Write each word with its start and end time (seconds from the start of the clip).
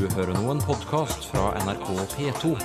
Du 0.00 0.08
hører 0.16 0.32
nå 0.32 0.48
en 0.48 0.62
podkast 0.64 1.26
fra 1.28 1.52
NRK 1.60 1.92
P2. 2.14 2.56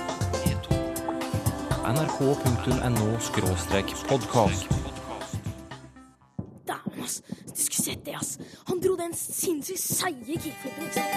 nrk.no-podkast. 1.84 4.64
Dæven, 6.64 6.96
ass. 7.04 7.20
Du 7.28 7.60
skulle 7.60 7.84
sett 7.84 8.00
det, 8.06 8.14
ass. 8.16 8.38
Han 8.70 8.80
dro 8.80 8.96
den 8.96 9.12
sinnssykt 9.12 9.84
seige 9.84 10.40
kickflipen. 10.46 10.88
ikke 10.88 10.96
sant? 10.96 11.12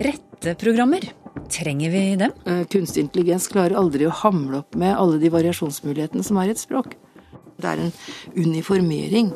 Retteprogrammer. 0.00 1.19
Trenger 1.60 1.90
vi 1.90 2.16
dem? 2.16 2.32
Eh, 2.46 2.62
Kunstig 2.72 3.04
intelligens 3.04 3.48
klarer 3.52 3.76
aldri 3.76 4.06
å 4.08 4.14
hamle 4.22 4.62
opp 4.62 4.76
med 4.80 4.94
alle 4.96 5.18
de 5.20 5.28
variasjonsmulighetene 5.32 6.24
som 6.24 6.38
er 6.40 6.48
i 6.48 6.54
et 6.54 6.62
språk. 6.62 6.94
Det 7.60 7.68
er 7.68 7.82
en 7.82 7.92
uniformering. 8.32 9.34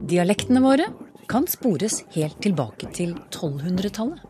Dialektene 0.00 0.62
våre 0.64 0.86
kan 1.28 1.44
spores 1.50 1.98
helt 2.14 2.38
tilbake 2.40 2.88
til 2.96 3.12
1200-tallet. 3.28 4.22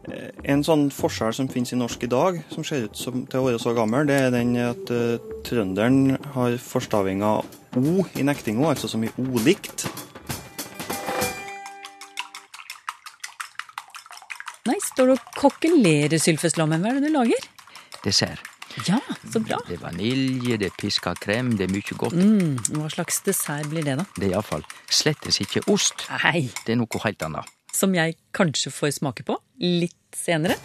En 0.48 0.64
sånn 0.66 0.88
forskjell 0.94 1.36
som 1.36 1.50
finnes 1.52 1.74
i 1.76 1.78
norsk 1.78 2.06
i 2.08 2.10
dag, 2.10 2.40
som 2.50 2.66
ser 2.66 2.88
ut 2.88 2.98
som, 2.98 3.22
til 3.28 3.42
å 3.42 3.46
være 3.50 3.60
så 3.62 3.76
gammel, 3.76 4.08
det 4.08 4.16
er 4.24 4.34
den 4.34 4.56
at 4.64 4.90
uh, 4.90 5.20
trønderen 5.46 6.16
har 6.34 6.56
forstavinga 6.62 7.36
o 7.76 8.06
i 8.16 8.24
nektinga, 8.26 8.72
altså 8.72 8.90
som 8.90 9.04
i 9.04 9.12
olikt. 9.20 9.86
Nei, 14.66 14.76
står 14.82 15.12
det 15.12 15.16
og 15.20 15.32
kokkelerer, 15.38 16.18
Sylfestlommen. 16.22 16.82
Hva 16.82 16.90
er 16.94 17.00
det 17.00 17.10
du 17.10 17.14
lager? 17.14 17.48
Dessert. 18.04 18.42
Ja, 18.84 18.98
så 19.32 19.40
bra. 19.40 19.56
Det 19.68 19.78
er 19.78 19.82
vanilje, 19.86 20.58
det 20.60 20.66
er 20.68 20.74
piska 20.76 21.14
krem, 21.22 21.54
det 21.56 21.68
er 21.68 21.72
mye 21.72 21.96
godt. 21.96 22.16
Mm, 22.18 22.56
hva 22.76 22.90
slags 22.92 23.22
dessert 23.24 23.70
blir 23.72 23.86
det, 23.86 23.94
da? 24.02 24.04
Det 24.18 24.26
er 24.28 24.34
iallfall 24.34 24.66
slettes 24.92 25.38
ikke 25.40 25.62
ost. 25.72 26.04
Nei, 26.24 26.50
Det 26.66 26.74
er 26.74 26.80
noe 26.82 27.00
helt 27.06 27.22
annet. 27.24 27.52
som 27.72 27.92
jeg 27.94 28.16
kanskje 28.32 28.70
får 28.72 28.94
smake 28.98 29.24
på 29.28 29.36
litt 29.60 29.96
senere. 30.16 30.56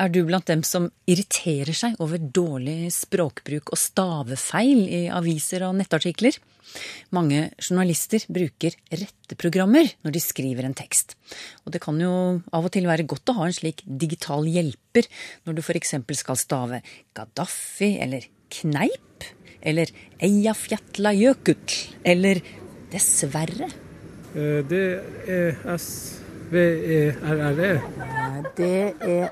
Er 0.00 0.08
du 0.08 0.22
blant 0.24 0.48
dem 0.48 0.62
som 0.64 0.86
irriterer 1.10 1.76
seg 1.76 1.98
over 2.00 2.16
dårlig 2.20 2.88
språkbruk 2.94 3.68
og 3.74 3.80
stavefeil 3.80 4.86
i 4.88 5.00
aviser 5.12 5.66
og 5.66 5.74
nettartikler? 5.76 6.38
Mange 7.12 7.50
journalister 7.60 8.24
bruker 8.32 8.76
retteprogrammer 8.88 9.90
når 10.06 10.14
de 10.14 10.22
skriver 10.24 10.64
en 10.64 10.76
tekst. 10.78 11.16
Og 11.66 11.74
det 11.74 11.82
kan 11.84 12.00
jo 12.00 12.12
av 12.48 12.64
og 12.64 12.72
til 12.72 12.88
være 12.88 13.04
godt 13.10 13.32
å 13.32 13.36
ha 13.42 13.48
en 13.48 13.56
slik 13.56 13.82
digital 13.84 14.48
hjelper 14.48 15.08
når 15.44 15.58
du 15.58 15.62
f.eks. 15.66 15.94
skal 16.22 16.40
stave 16.40 16.80
Gaddafi 17.16 17.92
eller 18.00 18.24
kneip, 18.50 19.28
eller 19.60 19.92
Eyjafjallajökull, 20.24 21.76
eller 22.08 22.40
dessverre. 22.90 23.68
Eh, 24.32 24.62
Det 24.64 24.86
er 25.28 25.60
S-V-E-R-R-E. 26.50 27.72
D-E-S-V-E-R-R-E. 28.58 29.30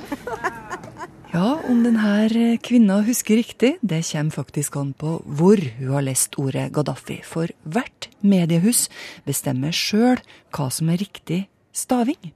Ja, 1.34 1.58
om 1.70 1.84
denne 1.84 2.56
kvinna 2.64 3.02
husker 3.06 3.38
riktig, 3.38 3.74
det 3.86 4.00
kommer 4.08 4.34
faktisk 4.40 4.78
an 4.80 4.94
på 4.98 5.18
hvor 5.26 5.60
hun 5.60 5.92
har 5.92 6.06
lest 6.08 6.38
ordet 6.40 6.70
Gaddafi. 6.74 7.20
For 7.28 7.52
hvert 7.68 8.08
mediehus 8.24 8.88
bestemmer 9.28 9.76
sjøl 9.76 10.24
hva 10.56 10.70
som 10.74 10.90
er 10.90 11.04
riktig 11.04 11.44
staving. 11.76 12.32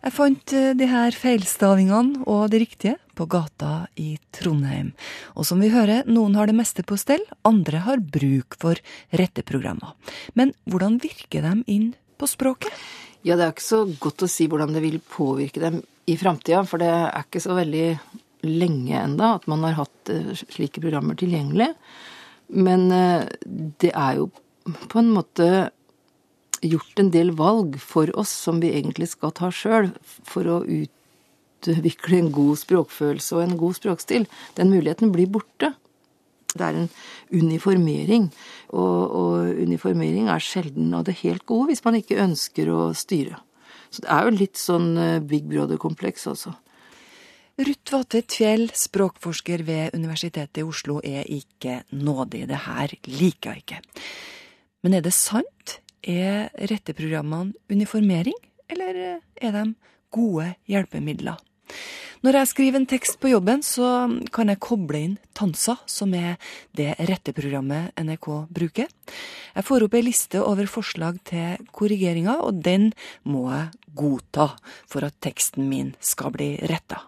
Jeg 0.00 0.16
fant 0.16 0.52
eh, 0.56 0.72
de 0.72 0.86
her 0.88 1.12
feilstavingene 1.12 2.24
og 2.24 2.48
det 2.54 2.62
riktige 2.62 2.96
på 3.14 3.26
gata 3.28 3.84
i 4.00 4.14
Trondheim. 4.32 4.94
Og 5.36 5.44
som 5.44 5.60
vi 5.60 5.68
hører, 5.68 6.08
noen 6.08 6.38
har 6.40 6.48
det 6.48 6.56
meste 6.56 6.82
på 6.88 6.96
stell, 7.00 7.20
andre 7.44 7.84
har 7.84 8.00
bruk 8.00 8.56
for 8.62 8.80
retteprogrammer. 9.12 9.92
Men 10.32 10.54
hvordan 10.64 10.96
virker 11.04 11.44
de 11.44 11.54
inn 11.68 11.92
på 12.16 12.28
språket? 12.32 12.72
Ja, 13.26 13.36
det 13.36 13.44
er 13.44 13.52
ikke 13.52 13.66
så 13.66 13.82
godt 14.00 14.24
å 14.24 14.30
si 14.30 14.46
hvordan 14.48 14.72
det 14.72 14.82
vil 14.84 15.00
påvirke 15.04 15.60
dem 15.60 15.80
i 16.08 16.16
framtida, 16.18 16.62
for 16.68 16.80
det 16.80 16.88
er 16.88 17.24
ikke 17.24 17.42
så 17.44 17.56
veldig 17.58 17.88
lenge 18.48 18.96
enda 18.96 19.34
at 19.36 19.44
man 19.50 19.66
har 19.66 19.76
hatt 19.82 20.12
eh, 20.12 20.30
slike 20.40 20.80
programmer 20.80 21.18
tilgjengelig. 21.20 21.74
Men 22.56 22.88
eh, 22.94 23.26
det 23.82 23.92
er 23.92 24.22
jo 24.22 24.30
på 24.88 25.02
en 25.02 25.12
måte 25.12 25.50
gjort 26.64 27.00
en 27.00 27.12
del 27.12 27.32
valg 27.36 27.76
for 27.80 28.10
oss 28.20 28.32
som 28.46 28.60
vi 28.62 28.72
egentlig 28.76 29.10
skal 29.12 29.34
ta 29.36 29.50
sjøl, 29.52 29.92
for 30.04 30.48
å 30.48 30.58
utvikle 30.64 32.20
en 32.20 32.32
god 32.34 32.60
språkfølelse 32.60 33.36
og 33.36 33.44
en 33.44 33.60
god 33.60 33.78
språkstil. 33.78 34.26
Den 34.56 34.72
muligheten 34.72 35.12
blir 35.14 35.30
borte. 35.32 35.74
Det 36.56 36.66
er 36.66 36.78
en 36.80 36.88
uniformering, 37.30 38.30
og, 38.74 39.14
og 39.20 39.60
uniformering 39.60 40.30
er 40.32 40.42
sjelden 40.42 40.94
av 40.96 41.06
det 41.06 41.20
helt 41.22 41.46
gode 41.48 41.70
hvis 41.70 41.84
man 41.86 41.98
ikke 42.00 42.18
ønsker 42.24 42.72
å 42.72 42.90
styre. 42.96 43.38
Så 43.90 44.04
det 44.04 44.10
er 44.14 44.26
jo 44.26 44.34
litt 44.36 44.58
sånn 44.58 44.90
eh, 44.98 45.22
Big 45.22 45.46
Brother-kompleks, 45.50 46.26
altså. 46.30 46.54
Ruth 47.60 47.92
Vatvedt 47.92 48.30
Tfjell, 48.32 48.70
språkforsker 48.72 49.64
ved 49.66 49.96
Universitetet 49.98 50.62
i 50.62 50.64
Oslo, 50.64 51.00
er 51.04 51.26
ikke 51.28 51.82
nådig. 51.92 52.46
Det 52.48 52.60
her 52.64 52.94
liker 53.10 53.52
jeg 53.52 53.64
ikke. 53.64 53.80
Men 54.86 54.96
er 54.96 55.04
det 55.04 55.12
sant? 55.12 55.76
Er 56.00 56.48
retteprogrammene 56.70 57.52
uniformering, 57.68 58.38
eller 58.72 58.96
er 59.20 59.56
de 59.58 59.66
gode 60.14 60.46
hjelpemidler? 60.70 61.36
Når 62.20 62.36
jeg 62.36 62.48
skriver 62.50 62.76
en 62.76 62.88
tekst 62.88 63.16
på 63.16 63.30
jobben, 63.30 63.62
så 63.64 64.04
kan 64.34 64.50
jeg 64.52 64.60
koble 64.60 64.98
inn 65.00 65.14
Tansa, 65.32 65.78
som 65.88 66.12
er 66.12 66.34
det 66.76 66.92
retteprogrammet 67.08 67.96
NRK 67.96 68.26
bruker. 68.52 68.90
Jeg 69.54 69.64
får 69.64 69.86
opp 69.86 69.96
ei 69.96 70.02
liste 70.04 70.42
over 70.44 70.68
forslag 70.68 71.16
til 71.30 71.62
korrigeringer, 71.72 72.42
og 72.44 72.60
den 72.66 72.90
må 73.24 73.46
jeg 73.48 73.94
godta 73.96 74.50
for 74.84 75.06
at 75.08 75.16
teksten 75.24 75.64
min 75.70 75.94
skal 76.04 76.34
bli 76.36 76.50
retta. 76.68 77.00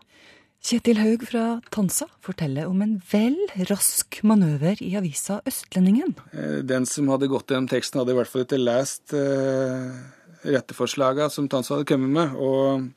Kjetil 0.63 1.01
Haug 1.03 1.27
fra 1.27 1.45
Tansa 1.75 2.07
forteller 2.23 2.71
om 2.71 2.81
en 2.85 2.97
vel 3.11 3.37
rask 3.69 4.21
manøver 4.25 4.81
i 4.81 4.95
avisa 4.97 5.41
Østlendingen. 5.45 6.15
Eh, 6.33 6.63
Den 6.63 6.87
som 6.87 7.11
hadde 7.13 7.29
gått 7.29 7.51
gjennom 7.51 7.69
teksten, 7.69 8.01
hadde 8.01 8.15
i 8.15 8.19
hvert 8.21 8.31
fall 8.31 8.47
ikke 8.47 8.63
lest 8.63 9.13
eh, 9.13 9.93
retteforslaga 10.47 11.29
som 11.35 11.51
Tansa 11.51 11.77
hadde 11.77 11.91
kommet 11.91 12.15
med, 12.15 12.37
og, 12.39 12.89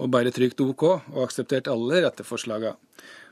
og 0.00 0.12
bare 0.12 0.32
trykt 0.34 0.60
OK 0.64 0.86
og 0.88 1.22
akseptert 1.26 1.68
alle 1.70 2.04
retteforslaga. 2.06 2.74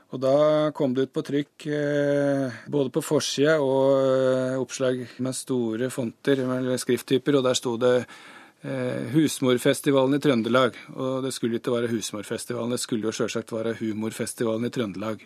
Og 0.09 0.21
da 0.23 0.33
kom 0.73 0.95
det 0.97 1.05
ut 1.05 1.13
på 1.13 1.23
trykk 1.25 1.67
eh, 1.69 2.57
både 2.71 2.89
på 2.93 3.03
forside 3.05 3.59
og 3.61 3.93
eh, 4.01 4.57
oppslag 4.57 5.03
med 5.21 5.37
store 5.37 5.91
fonter, 5.93 6.41
eller 6.41 6.81
skrifttyper, 6.81 7.37
og 7.37 7.45
der 7.45 7.57
sto 7.57 7.75
det 7.77 7.93
eh, 7.99 9.05
Husmorfestivalen 9.13 10.17
i 10.17 10.21
Trøndelag. 10.23 10.79
Og 10.95 11.27
det 11.27 11.33
skulle 11.35 11.61
ikke 11.61 11.75
være 11.75 11.91
Husmorfestivalen, 11.93 12.73
det 12.73 12.81
skulle 12.81 13.05
jo 13.05 13.13
sjølsagt 13.19 13.53
være 13.53 13.75
Humorfestivalen 13.83 14.65
i 14.65 14.73
Trøndelag. 14.73 15.21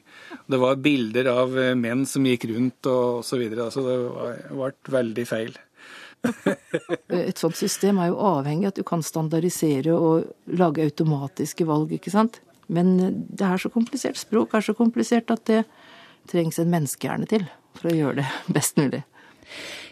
Det 0.51 0.59
var 0.65 0.83
bilder 0.83 1.31
av 1.31 1.55
menn 1.79 2.03
som 2.09 2.27
gikk 2.27 2.49
rundt 2.51 2.91
og 2.91 3.23
så 3.23 3.39
videre, 3.39 3.71
så 3.71 3.87
det 3.87 3.97
ble 4.51 4.73
veldig 4.99 5.29
feil. 5.31 5.55
Et 6.23 7.39
sånt 7.39 7.57
system 7.59 7.99
er 7.99 8.11
jo 8.11 8.19
avhengig 8.23 8.67
av 8.67 8.73
at 8.73 8.79
du 8.79 8.85
kan 8.87 9.03
standardisere 9.03 9.95
og 9.95 10.29
lage 10.59 10.85
automatiske 10.87 11.67
valg, 11.67 11.91
ikke 11.95 12.13
sant. 12.13 12.39
Men 12.71 12.95
det 13.27 13.45
er 13.45 13.59
så 13.59 13.71
komplisert. 13.73 14.19
Språk 14.19 14.55
er 14.55 14.63
så 14.65 14.75
komplisert 14.77 15.31
at 15.33 15.43
det 15.49 15.63
trengs 16.31 16.59
en 16.61 16.71
menneskehjerne 16.71 17.27
til 17.29 17.47
for 17.77 17.91
å 17.91 17.97
gjøre 17.97 18.21
det 18.21 18.29
best 18.55 18.79
mulig. 18.79 19.03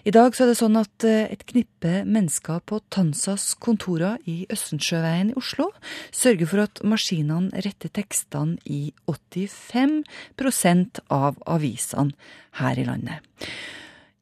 I 0.07 0.13
dag 0.15 0.33
så 0.33 0.45
er 0.45 0.49
det 0.49 0.57
sånn 0.57 0.79
at 0.79 1.05
eh, 1.05 1.29
et 1.29 1.43
knippe 1.45 1.99
mennesker 2.09 2.63
på 2.65 2.79
Tansas 2.93 3.51
kontorer 3.61 4.17
i 4.25 4.47
Østensjøveien 4.49 5.29
i 5.29 5.35
Oslo 5.37 5.67
sørger 6.09 6.49
for 6.49 6.63
at 6.63 6.81
maskinene 6.87 7.61
retter 7.67 7.91
tekstene 7.93 8.57
i 8.65 8.95
85% 9.05 11.03
av 11.13 11.37
avisene 11.45 12.15
her 12.57 12.81
i 12.81 12.87
landet. 12.87 13.21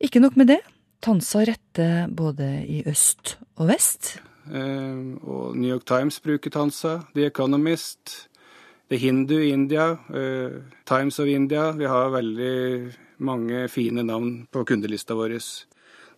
Ikke 0.03 0.19
nok 0.23 0.35
med 0.39 0.51
det. 0.51 0.59
Tansa 0.99 1.45
retter 1.47 2.09
både 2.11 2.47
i 2.67 2.81
øst 2.87 3.37
og 3.55 3.69
vest. 3.71 4.17
Eh, 4.51 5.15
og 5.23 5.55
New 5.55 5.69
York 5.69 5.85
Times 5.87 6.19
bruker 6.19 6.51
Tansa, 6.51 6.99
The 7.15 7.29
Economist, 7.29 8.29
The 8.89 8.97
Hindu 8.97 9.37
India, 9.39 9.91
eh, 10.13 10.59
Times 10.85 11.19
of 11.19 11.27
India. 11.27 11.71
Vi 11.71 11.85
har 11.85 12.09
veldig 12.09 12.93
mange 13.19 13.67
fine 13.69 14.03
navn 14.03 14.47
på 14.51 14.65
kundelista 14.65 15.15
vår. 15.15 15.37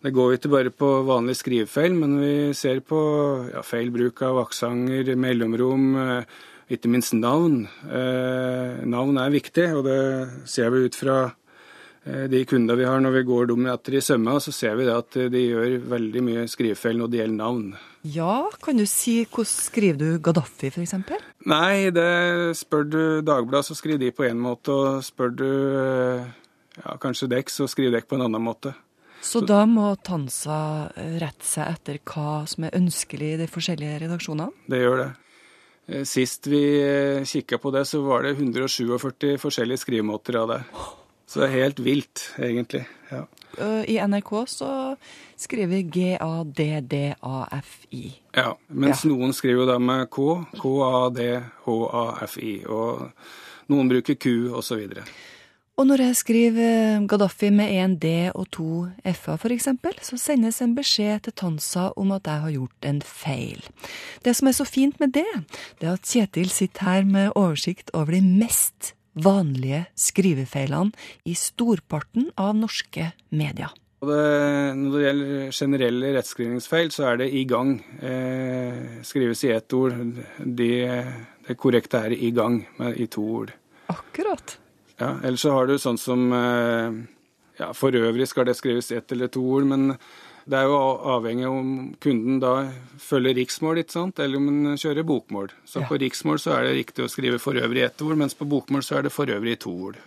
Det 0.02 0.10
går 0.10 0.32
ikke 0.34 0.50
bare 0.50 0.70
på 0.70 0.88
vanlige 1.06 1.38
skrivefeil, 1.42 1.94
men 1.94 2.16
vi 2.18 2.54
ser 2.54 2.80
på 2.80 2.98
ja, 3.52 3.62
feil 3.62 3.92
bruk 3.94 4.22
av 4.22 4.40
aksenter, 4.46 5.14
mellomrom, 5.14 5.94
eh, 5.94 6.24
ikke 6.74 6.90
minst 6.90 7.14
navn. 7.14 7.68
Eh, 7.86 8.82
navn 8.82 9.18
er 9.18 9.30
viktig, 9.30 9.68
og 9.76 9.84
det 9.84 10.48
ser 10.50 10.70
vi 10.70 10.86
ut 10.88 10.98
fra 10.98 11.34
de 12.02 12.42
kundene 12.50 12.74
vi 12.80 12.86
har 12.88 12.98
når 12.98 13.12
vi 13.14 13.22
går 13.28 13.50
dem 13.52 13.66
etter 13.70 13.94
i 13.94 14.02
sømma, 14.02 14.40
så 14.42 14.50
ser 14.54 14.74
vi 14.80 14.88
at 14.90 15.14
de 15.30 15.42
gjør 15.42 15.76
veldig 15.92 16.22
mye 16.26 16.46
skrivefeil 16.50 16.98
når 16.98 17.10
det 17.12 17.20
gjelder 17.20 17.38
navn. 17.38 17.68
Ja, 18.02 18.50
kan 18.64 18.80
du 18.80 18.86
si 18.90 19.20
hvordan 19.22 19.46
skriver 19.46 19.98
du 20.00 20.08
Gaddafi, 20.18 20.72
f.eks.? 20.72 20.96
Nei, 21.46 21.90
det 21.94 22.56
spør 22.58 22.88
du 22.90 23.02
Dagbladet, 23.22 23.68
så 23.68 23.76
skriver 23.78 24.02
de 24.02 24.14
på 24.16 24.26
én 24.26 24.40
måte, 24.42 24.74
og 24.74 25.04
spør 25.06 25.30
du 25.38 25.50
ja, 26.82 26.96
kanskje 26.98 27.30
dekk, 27.30 27.52
så 27.54 27.68
skriver 27.70 27.94
dekk 28.00 28.10
på 28.10 28.18
en 28.18 28.26
annen 28.26 28.42
måte. 28.42 28.74
Så 29.22 29.44
da 29.46 29.60
må 29.70 29.92
Tansa 30.02 30.90
rette 31.22 31.46
seg 31.46 31.76
etter 31.76 32.00
hva 32.02 32.42
som 32.50 32.66
er 32.66 32.74
ønskelig 32.74 33.36
i 33.36 33.38
de 33.44 33.46
forskjellige 33.46 34.00
redaksjonene? 34.02 34.50
Det 34.66 34.80
gjør 34.82 35.04
det. 35.04 35.10
Sist 36.08 36.48
vi 36.50 36.64
kikka 37.28 37.60
på 37.62 37.70
det, 37.74 37.84
så 37.86 38.02
var 38.02 38.26
det 38.26 38.34
147 38.34 39.38
forskjellige 39.38 39.84
skrivemåter 39.84 40.40
av 40.42 40.50
det. 40.50 40.60
Så 41.32 41.40
det 41.40 41.46
er 41.48 41.60
helt 41.62 41.78
vilt, 41.80 42.22
egentlig. 42.36 42.82
Ja. 43.08 43.24
I 43.88 43.96
NRK 44.04 44.32
så 44.52 44.68
skriver 45.40 45.80
G-A-D-D-A-F-I. 45.94 48.02
Ja, 48.36 48.50
mens 48.68 49.00
ja. 49.06 49.08
noen 49.08 49.32
skriver 49.32 49.64
da 49.72 49.78
med 49.80 50.12
K, 50.12 50.44
K-A-D-H-A-F-I, 50.60 52.52
og 52.68 53.16
noen 53.72 53.88
bruker 53.88 54.20
Q, 54.20 54.52
osv. 54.60 54.84
Og 55.80 55.88
når 55.88 56.04
jeg 56.04 56.20
skriver 56.20 57.00
Gaddafi 57.08 57.48
med 57.56 57.72
én 57.80 57.96
D 57.96 58.28
og 58.36 58.52
to 58.52 58.92
F-er 59.08 59.40
f.eks., 59.40 59.72
så 60.04 60.20
sendes 60.20 60.60
en 60.60 60.76
beskjed 60.76 61.24
til 61.24 61.32
Tansa 61.32 61.96
om 61.96 62.12
at 62.12 62.28
jeg 62.28 62.44
har 62.44 62.52
gjort 62.60 62.92
en 62.92 63.00
feil. 63.00 63.64
Det 64.20 64.36
som 64.36 64.52
er 64.52 64.60
så 64.60 64.68
fint 64.68 65.00
med 65.00 65.16
det, 65.16 65.32
det 65.80 65.88
er 65.88 65.96
at 65.96 66.04
Kjetil 66.04 66.52
sitter 66.52 66.84
her 66.90 67.08
med 67.08 67.32
oversikt 67.32 67.88
over 67.96 68.12
de 68.12 68.20
mest 68.20 68.92
vanlige 69.14 69.86
skrivefeilene 69.98 70.92
i 71.28 71.34
storparten 71.38 72.30
av 72.40 72.54
norske 72.56 73.12
medier. 73.30 73.72
Det, 74.02 74.22
når 74.74 74.94
det 74.96 75.02
gjelder 75.04 75.52
generelle 75.54 76.08
rettskrivningsfeil, 76.16 76.90
så 76.90 77.04
er 77.12 77.16
det 77.16 77.28
'i 77.30 77.44
gang'. 77.46 77.78
Eh, 78.02 79.02
skrives 79.02 79.44
i 79.44 79.52
ett 79.52 79.72
ord. 79.72 79.92
Det, 80.38 80.74
det 81.46 81.56
korrekte 81.56 81.98
er 81.98 82.10
'i 82.10 82.32
gang' 82.32 82.66
med, 82.78 82.96
i 82.98 83.06
to 83.06 83.22
ord. 83.22 83.52
Akkurat. 83.88 84.58
Ja, 84.98 85.18
Eller 85.22 85.36
så 85.36 85.50
har 85.50 85.66
du 85.66 85.78
sånn 85.78 85.98
som 85.98 86.32
ja, 87.58 87.72
For 87.72 87.90
øvrig 87.92 88.28
skal 88.28 88.44
det 88.44 88.56
skrives 88.56 88.92
ett 88.92 89.12
eller 89.12 89.28
to 89.28 89.40
ord, 89.40 89.64
men 89.64 89.96
det 90.44 90.58
er 90.58 90.68
jo 90.68 90.78
avhengig 91.14 91.48
om 91.48 91.72
kunden 92.02 92.38
da 92.42 92.52
følger 93.02 93.36
riksmål, 93.38 93.82
ikke 93.82 93.94
sant? 93.94 94.22
eller 94.22 94.40
om 94.40 94.48
den 94.50 94.78
kjører 94.80 95.06
bokmål. 95.06 95.52
Så 95.68 95.82
ja. 95.82 95.88
på 95.90 95.98
riksmål 96.02 96.40
så 96.42 96.56
er 96.56 96.68
det 96.68 96.78
riktig 96.80 97.04
å 97.06 97.10
skrive 97.12 97.40
for 97.42 97.58
øvrig 97.58 97.84
ett 97.86 98.02
ord, 98.02 98.16
mens 98.18 98.34
på 98.38 98.48
bokmål 98.50 98.86
så 98.86 98.98
er 98.98 99.06
det 99.06 99.14
for 99.14 99.30
øvrig 99.30 99.58
to 99.62 99.74
ord. 99.88 100.00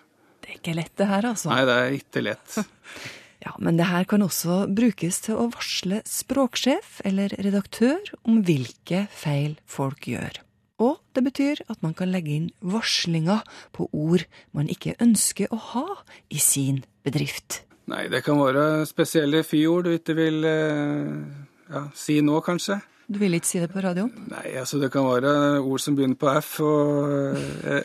Det 0.43 0.51
er 0.51 0.59
ikke 0.59 0.77
lett 0.77 0.95
det 0.99 1.09
her, 1.09 1.29
altså. 1.31 1.51
Nei, 1.51 1.61
det 1.67 1.75
er 1.81 1.99
ikke 1.99 2.25
lett. 2.25 2.57
ja, 3.45 3.53
Men 3.59 3.79
det 3.79 3.89
her 3.89 4.07
kan 4.09 4.25
også 4.25 4.65
brukes 4.75 5.21
til 5.25 5.39
å 5.39 5.49
varsle 5.53 6.01
språksjef 6.09 6.99
eller 7.07 7.35
redaktør 7.39 8.15
om 8.23 8.43
hvilke 8.45 9.05
feil 9.15 9.55
folk 9.65 10.09
gjør. 10.11 10.41
Og 10.83 10.99
det 11.15 11.23
betyr 11.23 11.61
at 11.71 11.79
man 11.85 11.95
kan 11.95 12.11
legge 12.11 12.33
inn 12.35 12.49
varslinger 12.59 13.45
på 13.75 13.87
ord 13.95 14.25
man 14.51 14.67
ikke 14.71 14.97
ønsker 14.99 15.47
å 15.55 15.59
ha 15.71 15.87
i 16.27 16.41
sin 16.41 16.83
bedrift. 17.07 17.61
Nei, 17.91 18.07
det 18.09 18.23
kan 18.25 18.39
være 18.41 18.85
spesielle 18.89 19.43
fyord 19.45 19.85
du 19.85 19.93
ikke 19.93 20.15
vil 20.17 20.41
ja, 20.45 21.81
si 21.93 22.19
nå, 22.25 22.39
kanskje. 22.45 22.79
Du 23.05 23.19
vil 23.21 23.37
ikke 23.37 23.45
si 23.45 23.59
det 23.61 23.69
på 23.69 23.83
radioen? 23.85 24.09
Nei, 24.31 24.55
altså 24.57 24.79
det 24.81 24.89
kan 24.93 25.05
være 25.05 25.59
ord 25.61 25.81
som 25.83 25.93
begynner 25.97 26.17
på 26.17 26.31
F 26.39 26.55
og 26.65 27.37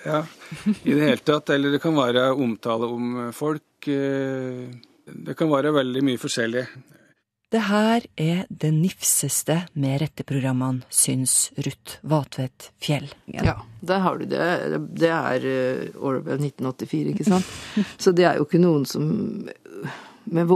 ja, 0.07 0.23
i 0.81 0.95
det 0.95 1.03
hele 1.03 1.21
tatt. 1.21 1.53
Eller 1.53 1.77
det 1.77 1.83
kan 1.83 1.93
være 1.99 2.31
omtale 2.33 2.89
om 2.89 3.19
folk. 3.37 3.85
Det 3.85 5.37
kan 5.37 5.53
være 5.53 5.75
veldig 5.77 6.05
mye 6.09 6.23
forskjellig. 6.23 6.65
Det 7.51 7.65
her 7.67 8.05
er 8.15 8.45
det 8.47 8.71
nifseste 8.71 9.57
med 9.75 9.99
retteprogrammene, 10.05 10.85
syns 10.87 11.51
Ruth 11.59 11.99
Vatvedt 12.07 12.69
Fjell. 12.79 13.09
Ja, 13.27 13.57
der 13.83 14.05
har 14.05 14.21
du 14.21 14.29
det. 14.31 14.45
Det 14.95 15.11
er 15.11 15.47
Orwell 15.99 16.39
1984, 16.39 17.11
ikke 17.11 17.27
sant. 17.27 17.51
Så 18.03 18.15
det 18.15 18.29
er 18.29 18.39
jo 18.39 18.47
ikke 18.47 18.63
noen 18.63 18.87
som 18.87 19.09
med 20.31 20.53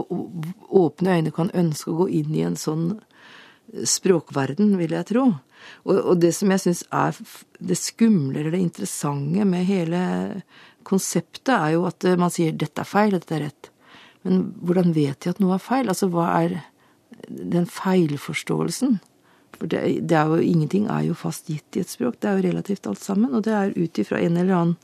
åpne 0.70 1.16
øyne 1.18 1.32
kan 1.34 1.50
ønske 1.56 1.90
å 1.90 2.04
gå 2.04 2.08
inn 2.20 2.34
i 2.36 2.44
en 2.46 2.58
sånn 2.58 2.92
språkverden, 3.74 4.76
vil 4.78 4.94
jeg 4.94 5.08
tro. 5.10 5.24
Og, 5.88 5.96
og 5.96 6.20
det 6.22 6.30
som 6.36 6.52
jeg 6.52 6.62
syns 6.62 6.84
er 6.94 7.16
det 7.58 7.78
skumle 7.80 8.38
eller 8.38 8.54
det 8.54 8.62
interessante 8.62 9.46
med 9.48 9.66
hele 9.66 10.02
konseptet, 10.86 11.54
er 11.56 11.74
jo 11.74 11.88
at 11.88 12.06
man 12.20 12.30
sier 12.30 12.52
'dette 12.52 12.84
er 12.84 12.88
feil, 12.88 13.16
dette 13.16 13.34
er 13.34 13.48
rett'. 13.48 13.70
Men 14.24 14.44
hvordan 14.62 14.94
vet 14.94 15.20
de 15.24 15.32
at 15.32 15.40
noe 15.42 15.56
er 15.56 15.64
feil? 15.64 15.88
Altså, 15.88 16.08
hva 16.12 16.28
er 16.38 16.60
den 17.28 17.66
feilforståelsen. 17.70 18.98
For 19.54 19.70
det, 19.70 19.82
det, 20.08 20.16
er 20.18 20.30
jo 20.30 20.42
ingenting 20.42 20.88
er 20.90 21.06
jo 21.08 21.16
fast 21.18 21.50
gitt 21.50 21.76
i 21.76 21.84
et 21.84 21.90
språk. 21.90 22.18
Det 22.20 22.30
er 22.30 22.38
jo 22.38 22.48
relativt 22.48 22.88
alt 22.90 23.02
sammen. 23.02 23.34
Og 23.34 23.44
det 23.46 23.54
er 23.54 23.76
ut 23.76 24.00
ifra 24.02 24.20
en 24.20 24.38
eller 24.40 24.56
annen 24.56 24.76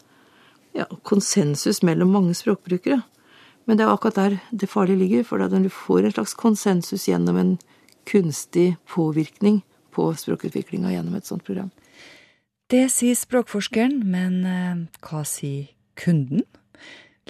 ja, 0.77 0.87
konsensus 1.03 1.83
mellom 1.87 2.13
mange 2.15 2.37
språkbrukere. 2.39 3.01
Men 3.67 3.79
det 3.79 3.85
er 3.87 3.93
akkurat 3.93 4.19
der 4.19 4.39
det 4.51 4.71
farlige 4.71 5.03
ligger. 5.03 5.27
For 5.27 5.43
da 5.43 5.51
du 5.51 5.71
får 5.73 6.05
en 6.05 6.15
slags 6.15 6.37
konsensus 6.39 7.09
gjennom 7.09 7.41
en 7.41 7.53
kunstig 8.09 8.77
påvirkning 8.89 9.61
på 9.95 10.07
språkutviklinga 10.17 10.95
gjennom 10.95 11.19
et 11.19 11.27
sånt 11.27 11.45
program. 11.45 11.71
Det 12.71 12.87
sier 12.95 13.19
språkforskeren, 13.19 14.05
men 14.07 14.43
eh, 14.47 14.83
hva 15.03 15.25
sier 15.27 15.73
kunden? 15.99 16.45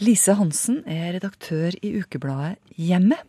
Lise 0.01 0.37
Hansen 0.37 0.83
er 0.89 1.15
redaktør 1.17 1.75
i 1.81 1.95
ukebladet 2.01 2.61
Hjemmet. 2.77 3.25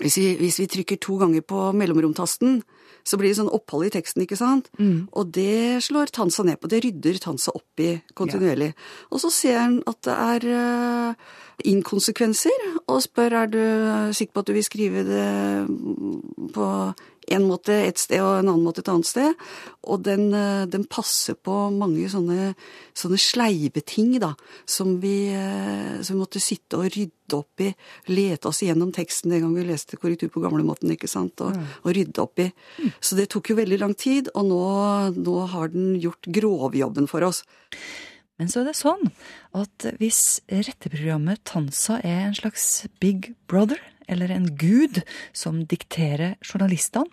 Hvis 0.00 0.16
vi, 0.18 0.28
hvis 0.40 0.58
vi, 0.58 0.66
trykker 0.70 0.98
to 1.02 1.18
ganger 1.20 1.44
på 1.46 1.68
mellomromtasten, 1.76 2.62
så 3.04 3.18
blir 3.20 3.30
det 3.30 3.38
sånn 3.38 3.52
opphold 3.52 3.86
i 3.86 3.92
teksten, 3.94 4.24
ikke 4.24 4.38
sant? 4.40 4.70
Mm. 4.80 5.06
Og 5.12 5.30
det 5.36 5.84
slår 5.84 6.10
Tansa 6.14 6.42
ned 6.46 6.58
på. 6.58 6.70
Det 6.72 6.80
rydder 6.86 7.20
Tansa 7.22 7.52
opp 7.54 7.82
i 7.84 7.92
kontinuerlig. 8.16 8.72
Ja. 8.72 8.86
Og 9.12 9.22
så 9.22 9.30
ser 9.34 9.60
han 9.60 9.76
at 9.90 10.00
det 10.08 10.14
er 10.14 10.48
uh, 10.50 11.34
inkonsekvenser, 11.64 12.68
og 12.90 13.02
spør 13.04 13.38
er 13.42 13.50
du 13.52 13.62
sikker 14.16 14.34
på 14.34 14.42
at 14.42 14.50
du 14.50 14.56
vil 14.56 14.66
skrive 14.66 15.04
det 15.06 15.26
på 16.54 16.68
en 17.32 17.44
måte 17.46 17.74
et 17.86 18.00
sted 18.00 18.20
og 18.22 18.38
en 18.38 18.50
annen 18.50 18.64
måte 18.66 18.82
et 18.82 18.90
annet 18.92 19.08
sted. 19.08 19.44
Og 19.88 20.02
den, 20.04 20.32
eh, 20.34 20.64
den 20.70 20.84
passer 20.84 21.34
på 21.34 21.70
mange 21.72 22.06
sånne, 22.10 22.54
sånne 22.94 23.18
sleive 23.20 23.80
ting, 23.84 24.18
da, 24.20 24.34
som 24.66 25.00
vi, 25.00 25.28
eh, 25.28 26.02
som 26.02 26.16
vi, 26.16 26.20
måtte 26.20 26.40
sitte 26.40 26.78
og 26.78 26.92
rydde 26.92 27.34
opp 27.36 27.60
i. 27.60 27.74
Lete 28.08 28.48
oss 28.48 28.62
igjennom 28.62 28.92
teksten 28.92 29.30
den 29.30 29.42
gang 29.42 29.54
vi 29.54 29.64
leste 29.64 29.96
korrektur 29.96 30.30
på 30.30 30.42
gamlemåten, 30.44 30.90
ikke 30.90 31.08
sant, 31.08 31.40
og, 31.40 31.56
og 31.84 31.92
rydde 31.94 32.20
opp 32.22 32.38
i. 32.38 32.52
Så 33.00 33.16
det 33.16 33.30
tok 33.30 33.50
jo 33.50 33.56
veldig 33.56 33.80
lang 33.80 33.94
tid, 33.94 34.28
og 34.34 34.44
nå, 34.48 34.64
nå 35.16 35.46
har 35.46 35.68
den 35.68 36.00
gjort 36.00 36.28
grovjobben 36.28 37.08
for 37.08 37.24
oss. 37.24 37.44
Men 38.44 38.52
så 38.52 38.60
er 38.60 38.66
det 38.68 38.76
sånn 38.76 39.06
at 39.56 39.86
hvis 39.96 40.42
retteprogrammet 40.52 41.40
Tansa 41.48 41.96
er 42.04 42.26
en 42.26 42.36
slags 42.36 42.84
Big 43.00 43.30
Brother, 43.48 43.80
eller 44.04 44.28
en 44.34 44.50
gud 44.60 45.00
som 45.32 45.62
dikterer 45.64 46.34
journalistene, 46.44 47.08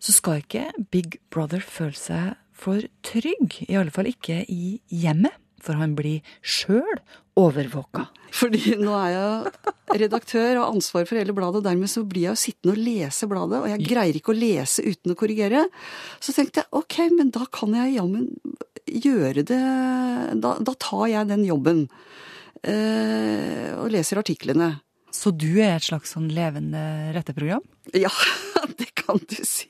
så 0.00 0.12
skal 0.12 0.42
ikke 0.42 0.66
Big 0.92 1.16
Brother 1.32 1.64
føle 1.64 1.96
seg 1.96 2.36
for 2.52 2.84
trygg, 3.08 3.62
i 3.72 3.78
alle 3.80 3.92
fall 3.94 4.10
ikke 4.10 4.42
i 4.52 4.76
hjemmet, 4.92 5.32
for 5.64 5.80
han 5.80 5.96
blir 5.96 6.20
sjøl 6.44 7.00
overvåka. 7.40 8.10
Fordi 8.36 8.76
nå 8.80 8.92
er 9.00 9.14
jeg 9.14 10.00
redaktør 10.04 10.60
og 10.60 10.74
ansvar 10.74 11.08
for 11.08 11.20
hele 11.20 11.32
bladet, 11.36 11.62
og 11.62 11.68
dermed 11.70 11.88
så 11.88 12.04
blir 12.04 12.28
jeg 12.28 12.36
jo 12.36 12.42
sittende 12.44 12.76
og 12.76 12.84
lese 12.84 13.28
bladet, 13.32 13.62
og 13.64 13.72
jeg 13.72 13.88
greier 13.88 14.20
ikke 14.20 14.34
å 14.34 14.40
lese 14.40 14.84
uten 14.84 15.16
å 15.16 15.18
korrigere. 15.24 15.64
Så 16.20 16.36
tenkte 16.36 16.66
jeg 16.66 16.72
ok, 16.84 17.00
men 17.16 17.32
da 17.32 17.48
kan 17.48 17.80
jeg 17.80 17.96
jammen 17.96 18.28
gjøre 18.90 19.44
det 19.46 19.60
da, 20.42 20.54
da, 20.58 20.74
tar 20.78 21.06
jeg 21.10 21.30
den 21.30 21.44
jobben. 21.46 21.84
Eh, 22.60 23.70
og 23.78 23.90
leser 23.94 24.20
artiklene. 24.20 24.74
Så 25.14 25.32
du 25.34 25.58
er 25.58 25.78
et 25.78 25.86
slags 25.86 26.14
sånn 26.14 26.28
levende 26.32 26.80
retteprogram? 27.16 27.64
Ja, 27.96 28.12
det 28.80 28.92
kan 28.98 29.20
du 29.30 29.38
si. 29.46 29.68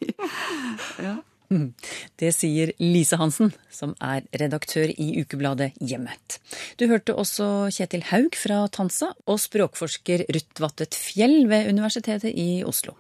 Ja. 1.00 1.18
Det 2.20 2.30
sier 2.34 2.72
Lise 2.78 3.18
Hansen, 3.20 3.52
som 3.74 3.94
er 4.02 4.26
redaktør 4.38 4.90
i 4.90 5.08
ukebladet 5.22 5.72
Hjemmet. 5.82 6.38
Du 6.78 6.86
hørte 6.90 7.16
også 7.18 7.70
Kjetil 7.74 8.06
Haug 8.10 8.38
fra 8.38 8.62
Tansa 8.72 9.10
og 9.26 9.40
språkforsker 9.42 10.26
Ruth 10.30 10.62
Vattet 10.62 10.98
Fjell 10.98 11.48
ved 11.50 11.70
Universitetet 11.72 12.30
i 12.38 12.62
Oslo. 12.66 12.94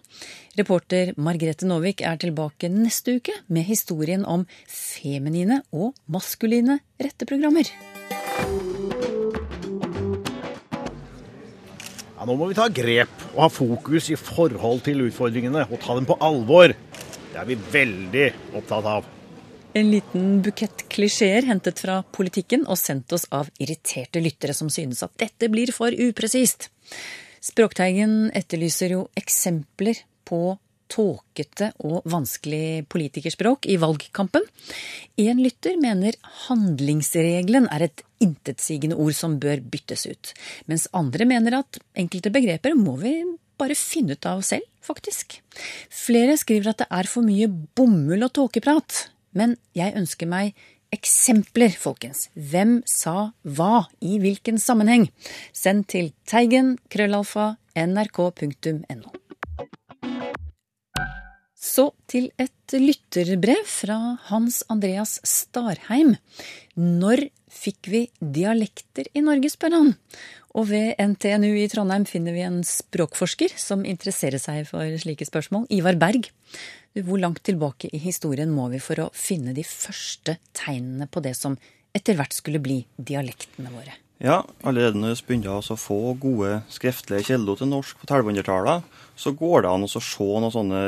Reporter 0.58 1.14
Margrethe 1.20 1.68
Nåvik 1.68 2.02
er 2.02 2.18
tilbake 2.20 2.72
neste 2.72 3.20
uke 3.20 3.36
med 3.46 3.68
historien 3.70 4.26
om 4.26 4.46
feminine 4.66 5.62
og 5.70 5.94
maskuline 6.10 6.80
retteprogrammer. 6.98 7.70
Ja, 12.20 12.26
nå 12.28 12.34
må 12.36 12.50
vi 12.50 12.58
ta 12.58 12.66
grep 12.68 13.22
og 13.30 13.44
ha 13.46 13.46
fokus 13.48 14.10
i 14.12 14.18
forhold 14.18 14.82
til 14.84 15.06
utfordringene 15.06 15.62
og 15.70 15.78
ta 15.80 15.94
dem 15.96 16.04
på 16.08 16.18
alvor. 16.20 16.74
Det 17.30 17.38
er 17.38 17.48
vi 17.48 17.56
veldig 17.72 18.28
opptatt 18.58 18.86
av. 18.90 19.08
En 19.72 19.90
liten 19.92 20.40
bukett 20.42 20.82
klisjeer 20.90 21.46
hentet 21.46 21.78
fra 21.78 22.00
politikken 22.02 22.64
og 22.66 22.78
sendt 22.78 23.12
oss 23.14 23.28
av 23.30 23.52
irriterte 23.62 24.22
lyttere 24.22 24.56
som 24.56 24.70
synes 24.72 25.04
at 25.06 25.14
dette 25.22 25.46
blir 25.52 25.70
for 25.74 25.94
upresist. 25.94 26.66
Språkteigen 27.40 28.32
etterlyser 28.34 28.96
jo 28.96 29.04
eksempler 29.16 30.02
på 30.26 30.58
tåkete 30.90 31.70
og 31.86 32.02
vanskelig 32.10 32.82
politikerspråk 32.90 33.68
i 33.70 33.78
valgkampen. 33.78 34.42
En 35.22 35.42
lytter 35.42 35.78
mener 35.80 36.18
handlingsregelen 36.48 37.68
er 37.70 37.86
et 37.86 38.02
intetsigende 38.20 38.98
ord 38.98 39.14
som 39.16 39.38
bør 39.40 39.62
byttes 39.62 40.08
ut, 40.10 40.32
mens 40.66 40.88
andre 40.96 41.28
mener 41.30 41.60
at 41.62 41.78
enkelte 41.94 42.34
begreper 42.34 42.74
må 42.74 42.98
vi 43.00 43.14
bare 43.60 43.78
finne 43.78 44.18
ut 44.18 44.28
av 44.28 44.42
selv, 44.46 44.66
faktisk. 44.84 45.38
Flere 45.92 46.36
skriver 46.40 46.72
at 46.72 46.82
det 46.82 46.90
er 46.90 47.08
for 47.10 47.26
mye 47.26 47.48
bomull 47.48 48.26
og 48.26 48.34
tåkeprat, 48.38 49.06
men 49.36 49.56
jeg 49.76 49.96
ønsker 49.98 50.30
meg 50.30 50.54
eksempler, 50.94 51.70
folkens. 51.78 52.28
Hvem 52.34 52.80
sa 52.88 53.30
hva 53.46 53.86
i 54.02 54.18
hvilken 54.22 54.58
sammenheng? 54.58 55.08
Send 55.54 55.86
til 55.92 56.12
teigen 56.28 56.76
krøllalfa 56.90 57.54
nrk.no. 57.78 59.14
Så 61.60 61.90
til 62.10 62.30
et 62.40 62.74
lytterbrev 62.74 63.66
fra 63.68 63.98
Hans 64.30 64.62
Andreas 64.72 65.18
Starheim. 65.26 66.16
Når 66.74 67.26
fikk 67.52 67.90
vi 67.92 68.00
dialekter 68.18 69.10
i 69.12 69.22
Norge, 69.26 69.50
spør 69.52 69.76
han. 69.76 69.92
Og 70.58 70.66
ved 70.72 70.98
NTNU 70.98 71.52
i 71.60 71.68
Trondheim 71.70 72.04
finner 72.10 72.34
vi 72.34 72.42
en 72.42 72.60
språkforsker 72.66 73.54
som 73.60 73.84
interesserer 73.86 74.42
seg 74.42 74.64
for 74.70 74.98
slike 74.98 75.28
spørsmål, 75.28 75.68
Ivar 75.70 75.98
Berg. 76.00 76.26
Hvor 76.98 77.22
langt 77.22 77.44
tilbake 77.46 77.92
i 77.94 78.00
historien 78.02 78.50
må 78.50 78.66
vi 78.72 78.82
for 78.82 79.04
å 79.04 79.10
finne 79.14 79.54
de 79.54 79.62
første 79.66 80.40
tegnene 80.58 81.06
på 81.06 81.22
det 81.22 81.36
som 81.38 81.54
etter 81.94 82.18
hvert 82.18 82.34
skulle 82.34 82.62
bli 82.62 82.82
dialektene 82.98 83.70
våre? 83.70 83.94
Ja, 84.20 84.42
allerede 84.68 85.00
når 85.00 85.14
vi 85.14 85.30
begynner 85.30 85.64
å 85.64 85.76
få 85.80 86.12
gode 86.20 86.58
skriftlige 86.68 87.30
kilder 87.30 87.56
til 87.56 87.70
norsk 87.70 88.02
på 88.02 88.04
1200-tallet, 88.04 88.84
så 89.16 89.32
går 89.36 89.64
det 89.64 89.70
an 89.70 89.86
å 89.86 89.88
se 89.88 90.26
noen 90.26 90.52
sånne 90.52 90.82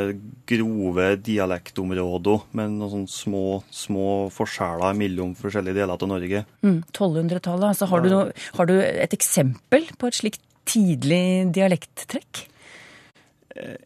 grove 0.48 1.06
dialektområder 1.24 2.44
med 2.52 2.76
noen 2.76 2.92
sånne 2.92 3.12
små, 3.14 3.46
små 3.72 4.06
forskjeller 4.36 5.00
mellom 5.00 5.32
forskjellige 5.38 5.80
deler 5.80 5.96
av 5.96 6.12
Norge. 6.12 6.44
Mm, 6.60 6.78
1200-tallet. 6.90 7.68
Altså, 7.72 7.88
har, 7.88 8.04
du 8.04 8.32
har 8.60 8.68
du 8.68 8.76
et 8.84 9.16
eksempel 9.16 9.88
på 9.96 10.12
et 10.12 10.20
slikt 10.20 10.44
tidlig 10.68 11.52
dialekttrekk? 11.56 12.46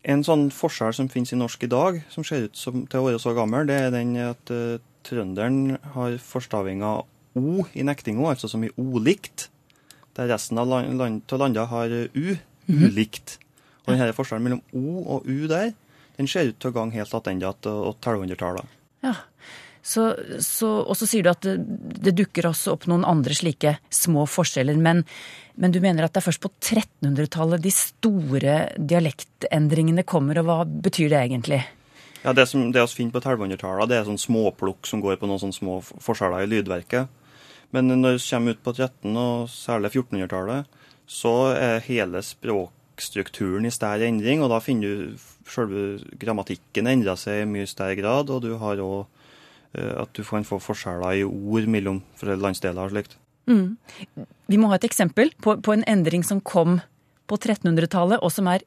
En 0.06 0.26
sånn 0.26 0.48
forskjell 0.54 0.94
som 0.94 1.10
finnes 1.10 1.34
i 1.34 1.38
norsk 1.38 1.66
i 1.66 1.70
dag, 1.70 2.02
som 2.10 2.26
ser 2.26 2.48
ut 2.50 2.58
som, 2.58 2.82
til 2.90 3.02
å 3.02 3.12
være 3.12 3.22
så 3.22 3.34
gammel, 3.34 3.66
det 3.70 3.78
er 3.78 3.94
den 3.94 4.14
at 4.26 4.54
uh, 4.54 4.78
trønderen 5.06 5.78
har 5.94 6.18
forstavinga 6.22 6.98
O 7.37 7.66
i 7.76 7.85
nektinga, 7.87 8.31
altså 8.33 8.49
som 8.50 8.64
i 8.64 8.71
olikt. 8.81 9.49
Der 10.16 10.28
resten 10.33 10.59
av 10.59 10.69
land, 10.71 10.97
land, 10.99 11.23
landa 11.38 11.66
har 11.71 11.93
U, 12.14 12.37
Mhm. 12.66 12.88
ulikt. 12.88 13.38
Og 13.87 13.95
denne 13.95 14.12
forskjellen 14.16 14.43
mellom 14.43 14.62
O 14.75 15.05
og 15.16 15.26
U 15.31 15.47
der, 15.47 15.73
den 16.16 16.26
ser 16.26 16.49
ut 16.49 16.59
til 16.59 16.71
å 16.73 16.75
gange 16.75 16.93
helt 16.97 17.11
tilbake 17.12 17.61
til 17.62 17.93
1200-tallet. 18.00 18.64
Ja. 19.05 19.14
Så, 19.87 20.16
så, 20.43 20.66
og 20.88 20.97
så 20.99 21.07
sier 21.07 21.23
du 21.23 21.28
at 21.31 21.45
det, 21.47 21.61
det 22.02 22.16
dukker 22.19 22.49
også 22.49 22.73
opp 22.75 22.88
noen 22.90 23.05
andre 23.07 23.37
slike 23.38 23.76
små 23.95 24.25
forskjeller. 24.26 24.75
Men, 24.83 25.05
men 25.55 25.71
du 25.71 25.78
mener 25.85 26.02
at 26.09 26.12
det 26.16 26.25
er 26.25 26.26
først 26.26 26.43
på 26.43 26.50
1300-tallet 26.59 27.62
de 27.62 27.71
store 27.71 28.57
dialektendringene 28.83 30.02
kommer. 30.02 30.40
Og 30.43 30.49
hva 30.49 30.57
betyr 30.66 31.12
det 31.12 31.21
egentlig? 31.28 31.61
Ja, 32.25 32.33
Det 32.33 32.49
som 32.50 32.73
det 32.73 32.83
vi 32.83 32.97
finner 32.99 33.14
på 33.14 33.23
1200-tallet, 33.23 33.88
det 33.93 34.00
er 34.00 34.09
sånn 34.09 34.19
småplukk 34.19 34.88
som 34.90 35.00
går 35.05 35.21
på 35.21 35.28
noen 35.31 35.38
sånne 35.45 35.55
små 35.55 35.78
forskjeller 36.02 36.43
i 36.43 36.50
lydverket. 36.50 37.07
Men 37.75 37.90
når 37.90 38.18
vi 38.18 38.25
kommer 38.28 38.54
ut 38.54 38.62
på 38.64 38.75
1300- 38.76 39.16
og 39.23 39.50
særlig 39.50 39.90
1400-tallet, 39.94 40.78
så 41.06 41.35
er 41.54 41.85
hele 41.87 42.23
språkstrukturen 42.23 43.66
i 43.66 43.75
stær 43.75 44.04
endring. 44.06 44.42
Og 44.42 44.50
da 44.52 44.61
finner 44.62 44.87
du 44.87 45.26
selve 45.50 45.99
grammatikken 46.20 46.88
endrer 46.90 47.18
seg 47.20 47.42
i 47.42 47.50
mye 47.50 47.68
større 47.70 47.99
grad. 47.99 48.30
Og 48.30 48.42
du 48.46 48.54
har 48.62 48.82
òg 48.82 49.06
at 49.76 50.12
du 50.16 50.23
kan 50.25 50.46
få 50.46 50.58
forskjeller 50.62 51.20
i 51.20 51.25
ord 51.26 51.66
mellom 51.68 52.00
landsdeler 52.23 52.87
og 52.87 52.94
slikt. 52.94 53.18
Mm. 53.46 53.76
Vi 54.50 54.58
må 54.58 54.70
ha 54.70 54.78
et 54.78 54.87
eksempel 54.88 55.32
på, 55.42 55.58
på 55.62 55.75
en 55.75 55.85
endring 55.87 56.25
som 56.26 56.40
kom 56.40 56.80
på 57.26 57.38
1300-tallet, 57.38 58.23
og 58.23 58.32
som 58.32 58.49
er 58.50 58.64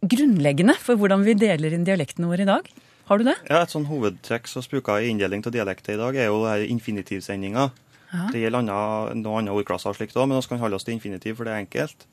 grunnleggende 0.00 0.74
for 0.80 0.98
hvordan 1.00 1.24
vi 1.26 1.36
deler 1.38 1.76
inn 1.76 1.84
dialektene 1.86 2.28
våre 2.30 2.46
i 2.46 2.48
dag. 2.48 2.66
Har 3.10 3.20
du 3.20 3.26
det? 3.26 3.36
Ja, 3.50 3.62
Et 3.62 3.72
sånn 3.72 3.88
hovedtrekk 3.88 4.48
som 4.48 4.64
bruker 4.70 5.02
i 5.02 5.10
inndeling 5.10 5.44
av 5.44 5.54
dialekter 5.54 5.96
i 5.96 6.00
dag, 6.00 6.16
er 6.16 6.30
jo 6.30 6.44
infinitivsendinga. 6.70 7.70
Ja. 8.10 8.26
Det 8.32 8.42
gjelder 8.42 8.64
andre, 8.64 9.14
noen 9.20 9.44
andre 9.44 9.54
ordklasser 9.60 9.94
slik 9.94 10.12
da, 10.14 10.26
men 10.26 10.40
vi 10.40 10.50
kan 10.50 10.62
holde 10.62 10.78
oss 10.78 10.86
til 10.86 10.96
infinitiv, 10.96 11.38
for 11.38 11.46
det 11.46 11.54
er 11.54 11.62
enkelt. 11.62 12.06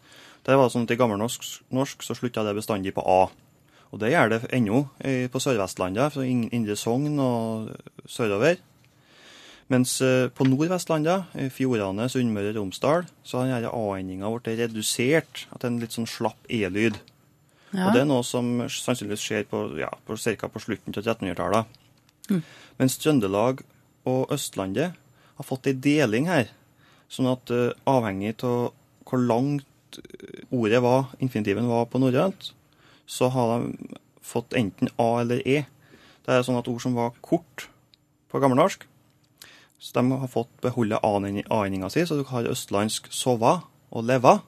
Det 0.46 0.56
var 0.56 0.70
sånn 0.72 0.86
at 0.86 0.94
I 0.94 1.00
gammelnorsk 1.00 1.46
norsk 1.76 2.06
så 2.06 2.16
slutta 2.16 2.46
det 2.46 2.56
bestandig 2.56 2.94
på 2.96 3.04
A. 3.04 3.28
Og 3.92 4.02
det 4.02 4.12
gjør 4.12 4.34
det 4.34 4.40
ennå 4.56 4.84
på 5.32 5.42
Sør-Vestlandet, 5.42 6.18
Indre 6.24 6.76
Sogn 6.80 7.18
og 7.24 7.72
sørover. 8.08 8.60
Mens 9.72 9.98
på 10.36 10.48
Nord-Vestlandet, 10.48 11.34
i 11.40 11.50
Fjordane, 11.52 12.08
Sunnmøre 12.12 12.54
og 12.54 12.62
Romsdal, 12.62 13.08
så 13.28 13.42
har 13.42 13.50
denne 13.52 13.72
A-endinga 13.76 14.30
blitt 14.32 14.60
redusert. 14.62 15.48
At 15.52 15.64
det 15.64 15.68
er 15.68 15.74
en 15.74 15.82
litt 15.84 15.96
sånn 15.96 16.08
slapp 16.08 16.52
E-lyd. 16.52 17.00
Ja. 17.74 17.90
Og 17.90 17.96
det 17.96 18.04
er 18.04 18.08
noe 18.08 18.24
som 18.24 18.62
sannsynligvis 18.72 19.26
skjer 19.26 19.48
på, 19.50 19.66
ja, 19.80 19.90
på, 20.08 20.16
ca. 20.16 20.52
på 20.52 20.64
slutten 20.64 20.96
av 20.96 21.04
1300-tallet. 21.04 21.82
Mm. 22.32 22.40
Mens 22.80 22.96
Trøndelag 23.04 23.66
og 24.08 24.32
Østlandet 24.36 24.96
har 25.38 25.48
fått 25.48 25.70
ei 25.70 25.76
deling 25.78 26.28
her. 26.30 26.52
Sånn 27.12 27.30
at 27.32 27.54
uh, 27.54 27.72
avhengig 27.88 28.36
av 28.46 28.74
hvor 29.08 29.22
langt 29.24 29.66
ordet 30.52 30.82
var, 30.84 31.08
infinitiven 31.24 31.70
var 31.70 31.88
på 31.90 32.02
norrønt, 32.02 32.52
så 33.08 33.30
har 33.32 33.54
de 33.56 33.96
fått 34.26 34.56
enten 34.58 34.92
A 35.00 35.22
eller 35.22 35.42
E. 35.48 35.64
Det 36.26 36.36
er 36.36 36.44
sånn 36.44 36.60
at 36.60 36.68
ord 36.68 36.84
som 36.84 36.98
var 36.98 37.16
kort 37.24 37.70
på 38.28 38.42
gammelnorsk, 38.44 38.84
så 39.80 39.94
de 39.96 40.20
har 40.20 40.32
fått 40.32 40.52
beholde 40.64 41.00
A-endinga 41.06 41.90
si, 41.94 42.04
så 42.04 42.18
du 42.20 42.26
har 42.28 42.50
østlandsk 42.50 43.08
sova 43.14 43.62
og 43.94 44.08
leva. 44.10 44.42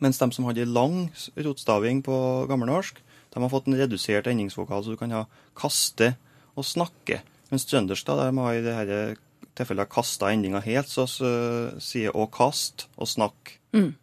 Mens 0.00 0.20
de 0.20 0.28
som 0.34 0.48
hadde 0.48 0.68
lang 0.68 1.08
rotstaving 1.38 2.02
på 2.04 2.18
gammelnorsk, 2.50 3.00
de 3.30 3.42
har 3.42 3.52
fått 3.52 3.68
en 3.70 3.78
redusert 3.78 4.28
endingsvokal, 4.28 4.82
så 4.82 4.92
du 4.92 5.00
kan 5.00 5.14
ha 5.14 5.24
kaste 5.56 6.14
og 6.58 6.66
snakke. 6.66 7.20
Mens 7.52 7.66
trøndersk 7.70 8.08
da, 8.08 8.28
de 8.28 8.42
har 8.42 8.58
i 8.58 9.00
dette 9.58 9.76
har 9.76 9.88
kasta 9.90 10.30
endinga 10.32 10.60
helt, 10.64 10.88
så, 10.88 11.06
så 11.10 11.30
sier 11.82 12.14
å 12.16 12.26
kaste 12.32 12.86
og 12.96 13.08
snakk. 13.10 13.56
Mm. 13.74 13.94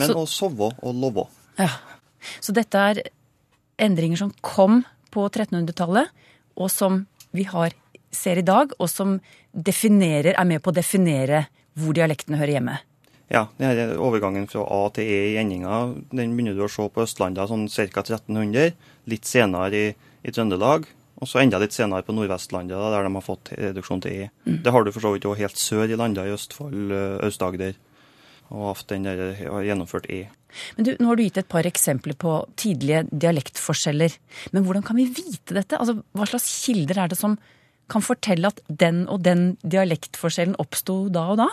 Men 0.00 0.08
Så- 0.08 0.16
å 0.16 0.26
sove 0.26 0.72
og 0.82 0.94
love. 0.94 1.26
Ja. 1.58 1.70
Så 2.40 2.52
dette 2.56 2.74
er 2.74 3.02
endringer 3.78 4.16
som 4.18 4.32
kom 4.42 4.84
på 5.12 5.28
1300-tallet, 5.30 6.08
og 6.56 6.70
som 6.72 7.06
vi 7.36 7.44
har, 7.44 7.72
ser 8.10 8.38
i 8.40 8.42
dag, 8.46 8.72
og 8.80 8.88
som 8.88 9.18
definerer, 9.52 10.34
er 10.38 10.44
med 10.48 10.62
på 10.62 10.72
å 10.72 10.76
definere 10.76 11.46
hvor 11.76 11.92
dialektene 11.96 12.38
hører 12.40 12.56
hjemme. 12.56 12.78
Ja, 13.28 13.46
denne 13.58 13.96
overgangen 13.98 14.46
fra 14.48 14.62
A 14.70 14.88
til 14.94 15.04
E 15.10 15.32
i 15.32 15.38
endinga 15.40 15.80
den 16.14 16.36
begynner 16.36 16.54
du 16.54 16.62
å 16.64 16.70
se 16.70 16.84
på 16.88 17.02
Østlandet 17.02 17.50
sånn 17.50 17.66
ca. 17.68 18.02
1300. 18.04 18.72
Litt 19.10 19.26
senere 19.26 19.74
i, 19.74 19.88
i 20.22 20.30
Trøndelag, 20.34 20.86
og 21.16 21.28
så 21.30 21.40
enda 21.40 21.60
litt 21.62 21.72
senere 21.72 22.04
på 22.04 22.12
Nordvestlandet, 22.12 22.76
da, 22.76 22.90
der 22.92 23.06
de 23.06 23.12
har 23.14 23.24
fått 23.24 23.52
reduksjon 23.56 24.02
til 24.04 24.12
E. 24.12 24.30
Mm. 24.44 24.58
Det 24.64 24.72
har 24.74 24.84
du 24.84 24.92
for 24.92 25.04
så 25.04 25.12
vidt 25.14 25.28
òg 25.28 25.38
helt 25.40 25.60
sør 25.60 25.88
i 25.88 25.96
landet 25.96 26.28
i 26.28 26.34
Østfold, 26.34 26.92
Aust-Agder, 27.24 27.78
og 28.52 28.66
haft 28.74 28.90
den 28.92 29.08
der, 29.08 29.22
har 29.40 29.64
gjennomført 29.64 30.10
E. 30.12 30.26
Men 30.76 30.88
du, 30.88 30.92
Nå 31.00 31.10
har 31.10 31.18
du 31.18 31.24
gitt 31.24 31.40
et 31.40 31.48
par 31.50 31.66
eksempler 31.68 32.16
på 32.20 32.36
tidlige 32.60 33.04
dialektforskjeller. 33.10 34.14
Men 34.52 34.66
hvordan 34.66 34.84
kan 34.86 34.98
vi 35.00 35.08
vite 35.08 35.56
dette? 35.56 35.78
Altså, 35.80 35.98
Hva 36.16 36.28
slags 36.28 36.48
kilder 36.64 37.02
er 37.04 37.12
det 37.12 37.18
som 37.20 37.36
kan 37.92 38.02
fortelle 38.02 38.50
at 38.50 38.60
den 38.68 39.04
og 39.12 39.22
den 39.24 39.54
dialektforskjellen 39.62 40.58
oppsto 40.62 41.06
da 41.12 41.26
og 41.32 41.40
da? 41.42 41.48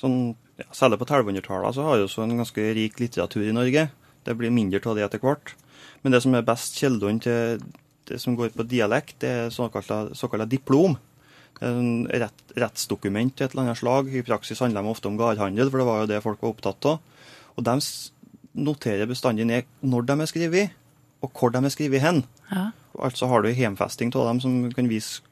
Sånn, 0.00 0.18
ja, 0.60 0.68
særlig 0.74 1.00
på 1.00 1.08
1100-tallet 1.08 1.76
så 1.76 1.86
har 1.86 1.98
vi 1.98 2.06
også 2.06 2.24
en 2.24 2.38
ganske 2.42 2.68
rik 2.78 3.00
litteratur 3.02 3.44
i 3.44 3.54
Norge. 3.54 3.88
Det 4.22 4.36
blir 4.38 4.54
mindre 4.54 4.82
av 4.86 4.98
det 4.98 5.06
etter 5.06 5.22
hvert. 5.22 5.54
Men 6.02 6.14
det 6.14 6.22
som 6.24 6.34
er 6.34 6.46
best 6.46 6.78
kildene 6.78 7.22
til 7.22 7.62
det 8.08 8.18
som 8.22 8.36
går 8.38 8.52
på 8.56 8.66
dialekt, 8.68 9.20
det 9.22 9.30
er 9.30 9.54
såkalt, 9.54 10.48
diplom. 10.50 10.96
En 11.62 12.06
rett, 12.10 12.44
rettsdokument 12.58 13.36
til 13.36 13.46
et 13.46 13.54
eller 13.54 13.68
annet 13.68 13.78
slag. 13.78 14.10
I 14.10 14.24
praksis 14.26 14.62
handler 14.64 14.82
de 14.82 14.92
ofte 14.92 15.10
om 15.10 15.18
gardhandel, 15.20 15.70
for 15.70 15.82
det 15.82 15.88
var 15.88 16.00
jo 16.02 16.10
det 16.10 16.22
folk 16.24 16.42
var 16.42 16.54
opptatt 16.54 16.88
av. 16.90 17.26
Og 17.56 17.66
de 17.68 17.76
noterer 18.52 19.08
bestandig 19.08 19.46
ned 19.48 19.68
når 19.80 20.08
de 20.08 20.16
er 20.20 20.30
skrevet, 20.30 20.78
og 21.22 21.30
hvor 21.38 21.52
de 21.54 21.62
er 21.62 21.74
skrevet 21.74 22.02
hen. 22.02 22.24
Ja. 22.50 22.70
Altså 22.98 23.28
har 23.30 23.44
du 23.44 23.52
hjemfesting 23.52 24.10
av 24.18 24.26
dem 24.32 24.40
som 24.42 24.56
kan 24.74 24.90
vise 24.90 25.22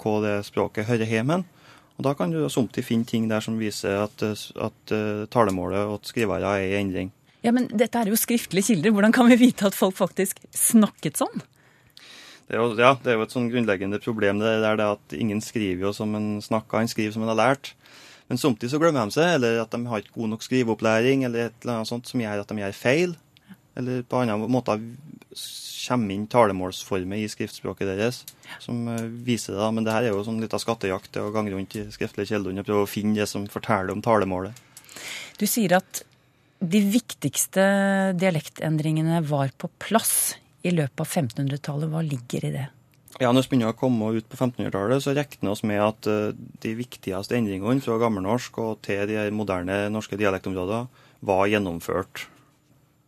hva 0.00 0.16
det 0.24 0.38
språket 0.48 0.88
hører 0.88 1.10
hjemme 1.10 1.38
hen. 1.38 1.44
Og 1.94 2.06
da 2.08 2.14
kan 2.18 2.32
du 2.32 2.40
somtid 2.50 2.82
finne 2.82 3.06
ting 3.06 3.28
der 3.30 3.44
som 3.44 3.60
viser 3.60 4.00
at, 4.08 4.24
at 4.24 4.94
talemålet 5.30 5.92
og 5.92 6.08
skrivere 6.08 6.56
er 6.56 6.72
i 6.72 6.80
endring. 6.80 7.12
Ja, 7.44 7.52
Men 7.52 7.68
dette 7.68 8.00
er 8.00 8.08
jo 8.08 8.18
skriftlige 8.18 8.72
kilder. 8.72 8.94
Hvordan 8.96 9.12
kan 9.12 9.28
vi 9.28 9.36
vite 9.36 9.68
at 9.68 9.76
folk 9.76 9.96
faktisk 9.98 10.40
snakket 10.56 11.20
sånn? 11.20 11.44
Det 12.44 12.56
er, 12.56 12.60
jo, 12.60 12.74
ja, 12.76 12.92
det 13.00 13.12
er 13.12 13.16
jo 13.16 13.24
et 13.24 13.32
sånn 13.32 13.48
grunnleggende 13.48 14.00
problem 14.04 14.40
det 14.42 14.58
der 14.60 14.76
det 14.76 14.88
at 14.98 15.14
ingen 15.16 15.40
skriver 15.40 15.86
jo 15.86 15.92
som 15.96 16.12
en 16.18 16.42
snakker, 16.44 16.82
en 16.82 16.90
skriver 16.92 17.14
som 17.14 17.24
en 17.24 17.32
har 17.32 17.40
lært. 17.40 17.72
Men 18.28 18.40
samtidig 18.40 18.72
så 18.72 18.80
glemmer 18.80 19.08
de 19.08 19.16
seg, 19.16 19.36
eller 19.38 19.62
at 19.62 19.72
de 19.72 19.80
har 19.88 20.00
ikke 20.00 20.16
god 20.16 20.34
nok 20.34 20.44
skriveopplæring, 20.44 21.24
eller 21.24 21.48
et 21.48 21.64
eller 21.64 21.78
annet 21.78 21.90
sånt 21.90 22.08
som 22.08 22.20
gjør 22.20 22.42
at 22.42 22.52
de 22.52 22.60
gjør 22.60 22.76
feil. 22.76 23.16
Eller 23.80 24.04
på 24.06 24.20
andre 24.20 24.36
måter 24.48 24.84
kommer 25.84 26.14
inn 26.14 26.28
talemålsformer 26.30 27.20
i 27.20 27.28
skriftspråket 27.28 27.90
deres 27.90 28.22
som 28.62 28.86
eh, 28.88 29.08
viser 29.26 29.56
det. 29.58 29.70
Men 29.76 29.86
det 29.86 29.92
her 29.96 30.06
er 30.06 30.14
jo 30.14 30.22
sånn 30.24 30.40
litt 30.40 30.54
av 30.56 30.62
skattejakt 30.62 31.12
det 31.16 31.24
å 31.24 31.32
gange 31.34 31.52
rundt 31.52 31.76
i 31.76 31.84
skriftlige 31.92 32.32
kilder 32.32 32.54
og 32.54 32.68
prøve 32.68 32.86
å 32.86 32.90
finne 32.90 33.18
det 33.18 33.28
som 33.30 33.44
forteller 33.50 33.92
om 33.92 34.04
talemålet. 34.04 34.56
Du 35.40 35.44
sier 35.50 35.76
at 35.80 36.04
de 36.64 36.80
viktigste 36.86 37.64
dialektendringene 38.16 39.20
var 39.28 39.52
på 39.60 39.68
plass 39.82 40.36
i 40.64 40.72
løpet 40.72 41.04
av 41.04 41.10
1500-tallet. 41.10 41.92
Hva 41.92 42.02
ligger 42.04 42.48
i 42.48 42.52
det? 42.54 42.66
Ja, 43.22 43.30
Når 43.30 43.44
vi 43.44 43.52
begynner 43.52 43.70
å 43.70 43.78
komme 43.78 44.10
ut 44.16 44.26
på 44.26 44.38
1500-tallet, 44.40 45.04
så 45.04 45.14
regner 45.14 45.54
vi 45.60 45.70
med 45.70 45.82
at 45.84 46.08
uh, 46.10 46.32
de 46.64 46.74
viktigste 46.74 47.36
endringene 47.38 47.84
fra 47.84 47.98
gammelnorsk 48.02 48.58
og 48.62 48.80
til 48.86 49.06
de 49.10 49.28
moderne 49.34 49.84
norske 49.94 50.18
dialektområdene 50.18 51.04
var 51.24 51.46
gjennomført. 51.52 52.26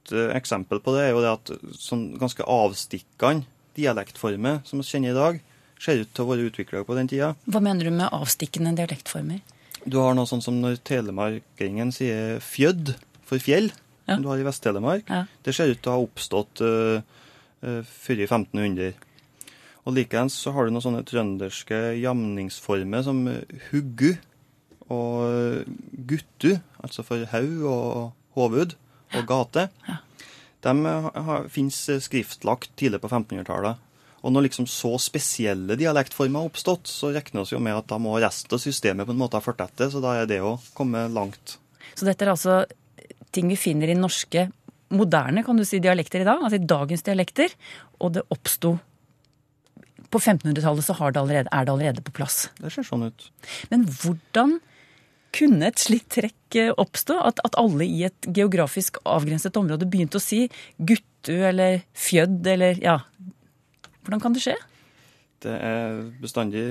Et 0.07 0.15
uh, 0.15 0.31
eksempel 0.37 0.83
på 0.85 0.95
det 0.95 1.09
er 1.09 1.13
jo 1.17 1.25
det 1.25 1.33
at 1.33 1.53
sånn 1.81 2.13
ganske 2.21 2.47
avstikkende 2.47 3.49
dialektformer 3.77 4.63
som 4.65 4.81
vi 4.81 4.87
kjenner 4.89 5.13
i 5.13 5.19
dag, 5.19 5.43
ser 5.83 6.01
ut 6.01 6.13
til 6.15 6.25
å 6.25 6.31
være 6.31 6.47
utvikla 6.49 6.85
på 6.87 6.95
den 6.97 7.11
tida. 7.11 7.35
Hva 7.51 7.61
mener 7.61 7.89
du 7.89 7.93
med 7.93 8.09
avstikkende 8.15 8.73
dialektformer? 8.79 9.43
Du 9.85 9.99
har 10.01 10.17
noe 10.17 10.27
sånn 10.27 10.43
som 10.43 10.57
når 10.63 10.81
telemarkingen 10.87 11.93
sier 11.95 12.41
fjødd 12.43 12.95
for 13.27 13.43
fjell, 13.43 13.69
ja. 14.07 14.15
som 14.15 14.25
du 14.25 14.31
har 14.31 14.41
i 14.41 14.47
Vest-Telemark. 14.47 15.11
Ja. 15.11 15.27
Det 15.45 15.55
ser 15.55 15.75
ut 15.75 15.83
til 15.83 15.93
å 15.93 15.99
ha 15.99 16.07
oppstått 16.07 16.63
uh, 16.65 17.03
før 17.87 18.23
i 18.23 18.29
1500. 18.29 18.95
Og 19.87 19.95
Likeens 19.95 20.35
så 20.43 20.53
har 20.55 20.67
du 20.67 20.75
noen 20.75 20.85
sånne 20.85 21.05
trønderske 21.07 21.79
jamningsformer 22.01 23.05
som 23.07 23.23
huggu 23.69 24.17
og 24.91 25.67
guttu, 26.11 26.57
altså 26.83 27.05
for 27.07 27.27
haug 27.33 27.65
og 27.71 27.89
hovud 28.39 28.77
og 29.15 29.29
gate. 29.29 29.69
De 30.67 30.75
finnes 31.53 31.79
skriftlagt 32.03 32.73
tidlig 32.79 33.03
på 33.03 33.11
1500-tallet. 33.11 33.83
Og 34.27 34.33
når 34.35 34.49
liksom 34.49 34.67
så 34.67 34.97
spesielle 34.99 35.77
dialektformer 35.79 36.43
har 36.43 36.51
oppstått, 36.51 36.91
så 36.91 37.13
regner 37.15 37.47
vi 37.47 37.55
jo 37.55 37.63
med 37.63 37.79
at 37.79 37.87
da 37.93 37.99
må 38.03 38.17
resten 38.19 38.57
av 38.57 38.63
systemet 38.63 39.07
på 39.07 39.15
en 39.15 39.21
måte 39.21 39.39
ha 39.39 39.45
ført 39.45 39.63
etter, 39.63 39.93
så 39.93 40.03
da 40.03 40.17
er 40.19 40.27
det 40.31 40.41
å 40.43 40.57
komme 40.75 41.05
langt. 41.15 41.61
Så 41.95 42.09
dette 42.09 42.27
er 42.27 42.33
altså 42.33 42.65
ting 43.35 43.47
vi 43.53 43.59
finner 43.61 43.93
i 43.93 43.99
norske 43.99 44.49
moderne 44.95 45.43
kan 45.47 45.59
du 45.59 45.65
si, 45.67 45.81
dialekter 45.83 46.23
i 46.23 46.29
dag, 46.29 46.43
altså 46.43 46.61
i 46.61 46.69
dagens 46.69 47.05
dialekter, 47.07 47.55
og 48.01 48.15
det 48.17 48.27
oppsto 48.35 48.77
på 50.13 50.21
1500-tallet 50.21 50.87
så 50.87 50.95
det 51.11 51.21
allerede, 51.21 51.51
er 51.51 51.67
det 51.67 51.73
allerede 51.73 52.05
på 52.07 52.15
plass. 52.15 52.47
Det 52.61 52.71
ser 52.73 52.87
sånn 52.87 53.09
ut. 53.09 53.29
Men 53.73 53.87
hvordan 53.91 54.59
kunne 55.37 55.69
et 55.69 55.83
slikt 55.83 56.15
trekk 56.15 56.59
eh, 56.61 56.73
oppstå? 56.73 57.19
At, 57.29 57.43
at, 57.45 57.59
alle 57.61 57.89
i 57.89 58.05
et 58.09 58.29
geografisk 58.31 59.01
avgrenset 59.05 59.57
område 59.59 59.89
begynte 59.91 60.21
å 60.21 60.23
si 60.23 60.47
guttu 60.79 61.35
eller 61.51 61.83
fjødd 61.99 62.47
eller 62.55 62.81
ja. 62.83 63.01
Hvordan 64.07 64.23
kan 64.23 64.37
det 64.37 64.45
skje? 64.47 64.55
Det 65.43 65.53
er 65.53 65.99
bestandig 66.23 66.67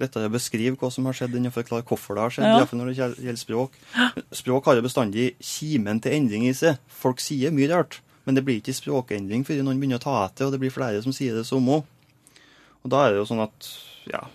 lettere 0.00 0.28
å 0.28 0.34
beskrive 0.34 0.78
hva 0.80 0.90
som 0.92 1.06
har 1.08 1.16
skjedd, 1.16 1.36
enn 1.38 1.50
å 1.50 1.54
forklare 1.54 1.86
hvorfor 1.86 2.18
det 2.18 2.24
har 2.24 2.34
skjedd. 2.34 2.48
Ja. 2.48 2.60
Iallfall 2.60 2.80
når 2.80 2.90
det 2.90 2.96
gjelder 2.98 3.40
språk. 3.40 3.78
Språk 4.34 4.68
har 4.68 4.78
jo 4.78 4.86
bestandig 4.86 5.28
kimen 5.42 6.02
til 6.02 6.16
endring 6.18 6.46
i 6.48 6.54
seg. 6.56 6.80
Folk 6.90 7.22
sier 7.22 7.54
mye 7.54 7.70
rart, 7.70 8.00
men 8.26 8.38
det 8.38 8.44
blir 8.46 8.60
ikke 8.60 8.76
språkendring 8.76 9.46
før 9.46 9.62
noen 9.62 9.80
begynner 9.80 10.02
å 10.02 10.04
ta 10.04 10.16
etter, 10.26 10.48
og 10.48 10.54
det 10.54 10.62
blir 10.62 10.74
flere 10.74 11.02
som 11.04 11.14
sier 11.14 11.36
det 11.38 11.46
samme. 11.48 11.82
Og 12.84 12.92
da 12.92 13.04
er 13.04 13.14
det 13.14 13.22
jo 13.22 13.28
sånn 13.30 13.44
at 13.44 13.70
ja, 14.10 14.26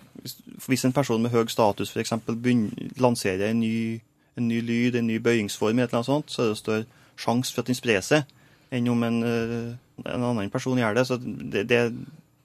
hvis 0.66 0.84
en 0.84 0.94
person 0.94 1.20
med 1.22 1.30
høy 1.34 1.44
status 1.50 1.92
f.eks. 1.94 2.16
lanserer 2.98 3.50
en 3.50 3.60
ny, 3.62 4.00
en 4.38 4.48
ny, 4.50 4.58
lyd, 4.66 4.98
en 4.98 5.06
ny 5.06 5.20
bøyingsform, 5.22 5.78
et 5.78 5.90
eller 5.90 6.00
annet 6.00 6.10
sånt, 6.10 6.32
så 6.32 6.42
er 6.42 6.50
det 6.50 6.58
større 6.58 6.88
sjanse 7.20 7.54
for 7.54 7.62
at 7.62 7.70
den 7.70 7.78
sprer 7.78 8.04
seg 8.04 8.36
enn 8.70 8.88
om 8.90 9.02
en, 9.02 9.22
eh, 9.26 9.70
en, 10.06 10.24
annen 10.24 10.50
person 10.50 10.78
gjør 10.78 10.96
det. 10.96 11.06
Så 11.08 11.18
det, 11.20 11.66
det 11.70 11.80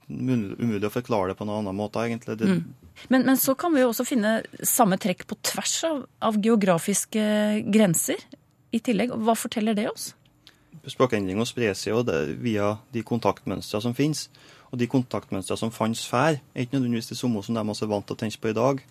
umulig 0.10 0.86
å 0.86 0.94
forklare 0.94 1.32
det 1.32 1.38
på 1.40 1.48
noen 1.48 1.64
annen 1.64 1.78
måte, 1.78 2.04
egentlig. 2.06 2.38
Det, 2.40 2.50
mm. 2.50 3.06
men, 3.14 3.26
men, 3.26 3.38
så 3.42 3.56
kan 3.58 3.74
vi 3.74 3.82
jo 3.84 3.92
også 3.92 4.06
finne 4.08 4.38
samme 4.66 5.00
trekk 5.02 5.26
på 5.30 5.38
tvers 5.46 5.78
av, 5.88 6.04
av 6.30 6.38
geografiske 6.42 7.26
grenser 7.74 8.22
i 8.76 8.82
tillegg. 8.84 9.16
Hva 9.26 9.38
forteller 9.40 9.78
det 9.78 9.90
oss? 9.92 10.12
Språkendringa 10.86 11.46
sprer 11.50 11.74
seg 11.78 11.96
jo 11.96 12.04
via 12.44 12.76
de 12.94 13.02
kontaktmønstre 13.06 13.82
som 13.82 13.96
finnes. 13.98 14.28
Og 14.72 14.80
de 14.82 14.90
kontaktmønstre 14.92 15.58
som 15.58 15.74
fantes 15.74 16.06
før, 16.10 16.38
er 16.38 16.66
ikke 16.66 16.78
nødvendigvis 16.78 17.14
de 17.14 17.18
samme 17.18 17.42
som 17.46 17.58
de 17.58 17.62
er 17.62 17.90
vant 17.90 18.06
til 18.06 18.18
å 18.18 18.20
tenke 18.20 18.42
på 18.42 18.52
i 18.52 18.58
dag. 18.58 18.82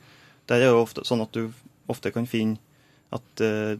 Der 0.49 0.63
er 0.63 0.73
det 0.73 0.81
ofte 0.81 1.05
sånn 1.07 1.23
at 1.25 1.35
du 1.35 1.51
ofte 1.91 2.13
kan 2.15 2.27
finne 2.29 2.59
at 3.15 3.45
uh, 3.45 3.77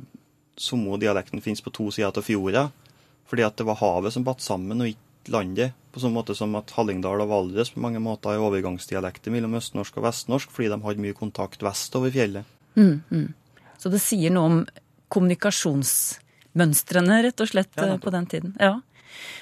samme 0.61 0.99
dialekten 1.01 1.43
finnes 1.43 1.63
på 1.65 1.73
to 1.75 1.89
sider 1.95 2.13
av 2.13 2.27
fjorda, 2.27 2.69
fordi 3.29 3.47
at 3.47 3.57
det 3.59 3.67
var 3.67 3.81
havet 3.81 4.15
som 4.15 4.27
batt 4.27 4.45
sammen, 4.45 4.83
og 4.85 4.93
ikke 4.93 5.04
landet. 5.33 5.73
På 5.95 6.01
sånn 6.03 6.17
måte 6.17 6.35
som 6.35 6.57
at 6.59 6.73
Hallingdal 6.75 7.23
og 7.23 7.31
Valdres 7.31 7.71
på 7.75 7.83
mange 7.83 8.01
måter 8.03 8.29
er 8.35 8.43
overgangsdialekter 8.43 9.31
mellom 9.35 9.55
østnorsk 9.61 9.95
og 10.01 10.07
vestnorsk, 10.09 10.49
fordi 10.55 10.69
de 10.73 10.79
hadde 10.83 11.05
mye 11.05 11.19
kontakt 11.19 11.61
vest 11.63 11.93
over 11.99 12.11
fjellet. 12.15 12.45
Mm, 12.75 12.97
mm. 13.11 13.29
Så 13.79 13.87
det 13.93 14.01
sier 14.03 14.31
noe 14.35 14.47
om 14.51 14.59
kommunikasjonsmønstrene, 15.15 17.17
rett 17.29 17.45
og 17.45 17.49
slett, 17.51 17.73
ja, 17.79 17.85
på 18.01 18.11
den 18.15 18.27
tiden. 18.31 18.51
Ja. 18.59 18.75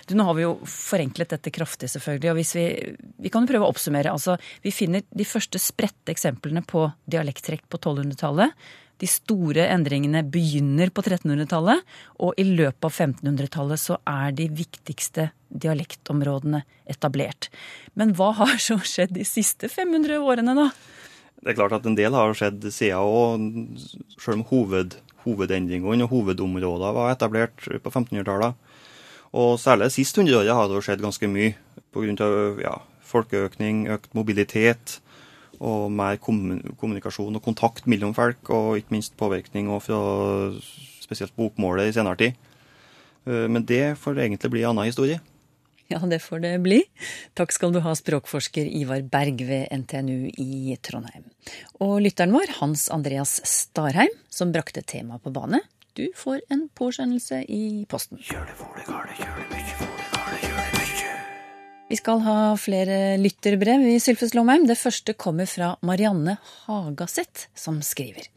Du, 0.05 0.13
nå 0.19 0.23
har 0.29 0.35
vi 0.37 0.45
jo 0.45 0.53
forenklet 0.69 1.33
dette 1.33 1.51
kraftig, 1.55 1.89
selvfølgelig. 1.93 2.31
og 2.31 2.37
hvis 2.37 2.55
Vi 2.57 2.67
vi 3.25 3.29
kan 3.33 3.43
jo 3.45 3.51
prøve 3.53 3.65
å 3.67 3.73
oppsummere. 3.73 4.13
altså 4.13 4.33
Vi 4.63 4.71
finner 4.71 5.03
de 5.09 5.25
første 5.25 5.59
spredte 5.59 6.13
eksemplene 6.13 6.63
på 6.67 6.93
dialekttrekk 7.07 7.63
på 7.69 7.79
1200-tallet. 7.79 8.51
De 9.01 9.09
store 9.11 9.65
endringene 9.73 10.23
begynner 10.27 10.93
på 10.95 11.03
1300-tallet, 11.03 11.83
og 12.23 12.39
i 12.39 12.45
løpet 12.47 12.87
av 12.87 12.93
1500-tallet 12.93 13.81
så 13.81 13.99
er 14.09 14.35
de 14.39 14.49
viktigste 14.53 15.31
dialektområdene 15.49 16.63
etablert. 16.91 17.49
Men 17.99 18.15
hva 18.19 18.31
har 18.39 18.59
så 18.63 18.79
skjedd 18.79 19.15
de 19.17 19.27
siste 19.27 19.71
500 19.73 20.21
årene, 20.23 20.57
da? 20.59 20.69
Det 21.43 21.51
er 21.51 21.59
klart 21.59 21.75
at 21.75 21.87
en 21.89 21.99
del 21.99 22.15
har 22.15 22.37
skjedd 22.39 22.63
siden 22.71 23.03
òg, 23.03 23.81
sjøl 24.23 24.39
om 24.39 24.47
hoved, 24.53 24.95
hovedendringene 25.25 26.07
og 26.07 26.15
hovedområdene 26.15 26.95
var 26.95 27.11
etablert 27.15 27.59
på 27.59 27.91
1500-tallet. 27.91 28.55
Og 29.33 29.57
særlig 29.61 29.89
det 29.89 29.97
siste 29.97 30.21
hundreåret 30.21 30.55
har 30.55 30.69
det 30.69 30.83
skjedd 30.85 31.03
ganske 31.03 31.29
mye 31.31 31.55
pga. 31.95 32.29
Ja, 32.63 32.77
folkeøkning, 33.13 33.87
økt 33.93 34.15
mobilitet 34.17 35.01
og 35.63 35.91
mer 35.95 36.19
kommunikasjon 36.19 37.39
og 37.39 37.45
kontakt 37.45 37.87
mellom 37.91 38.15
folk, 38.17 38.51
og 38.51 38.81
ikke 38.81 38.97
minst 38.97 39.15
påvirkning 39.21 39.71
fra 39.85 40.01
spesielt 41.03 41.35
bokmålet 41.39 41.91
i 41.91 41.95
senere 41.97 42.19
tid. 42.21 42.49
Eh, 43.27 43.47
men 43.49 43.67
det 43.69 43.99
får 44.03 44.19
egentlig 44.19 44.51
bli 44.53 44.65
en 44.65 44.75
annen 44.75 44.91
historie. 44.91 45.21
Ja, 45.93 45.99
det 46.09 46.23
får 46.25 46.41
det 46.41 46.53
bli. 46.65 46.81
Takk 47.37 47.53
skal 47.53 47.75
du 47.75 47.83
ha, 47.85 47.93
språkforsker 47.97 48.65
Ivar 48.65 49.03
Berg 49.13 49.43
ved 49.45 49.69
NTNU 49.77 50.31
i 50.41 50.77
Trondheim. 50.81 51.27
Og 51.85 51.99
lytteren 52.07 52.33
vår, 52.33 52.55
Hans 52.63 52.87
Andreas 52.95 53.37
Starheim, 53.49 54.15
som 54.33 54.55
brakte 54.55 54.85
temaet 54.87 55.25
på 55.25 55.35
bane, 55.35 55.61
du 55.93 56.07
får 56.17 56.41
en 56.49 56.71
påskjønnelse 56.73 57.43
i 57.53 57.85
posten. 57.93 58.23
Vi 61.93 61.99
skal 61.99 62.23
ha 62.25 62.55
flere 62.57 63.19
lytterbrev 63.21 63.83
i 63.85 63.99
Sylfes 64.01 64.31
Lomheim. 64.33 64.63
Det 64.65 64.79
første 64.81 65.13
kommer 65.13 65.45
fra 65.45 65.75
Marianne 65.85 66.39
Hagaseth, 66.65 67.51
som 67.53 67.83
skriver. 67.85 68.31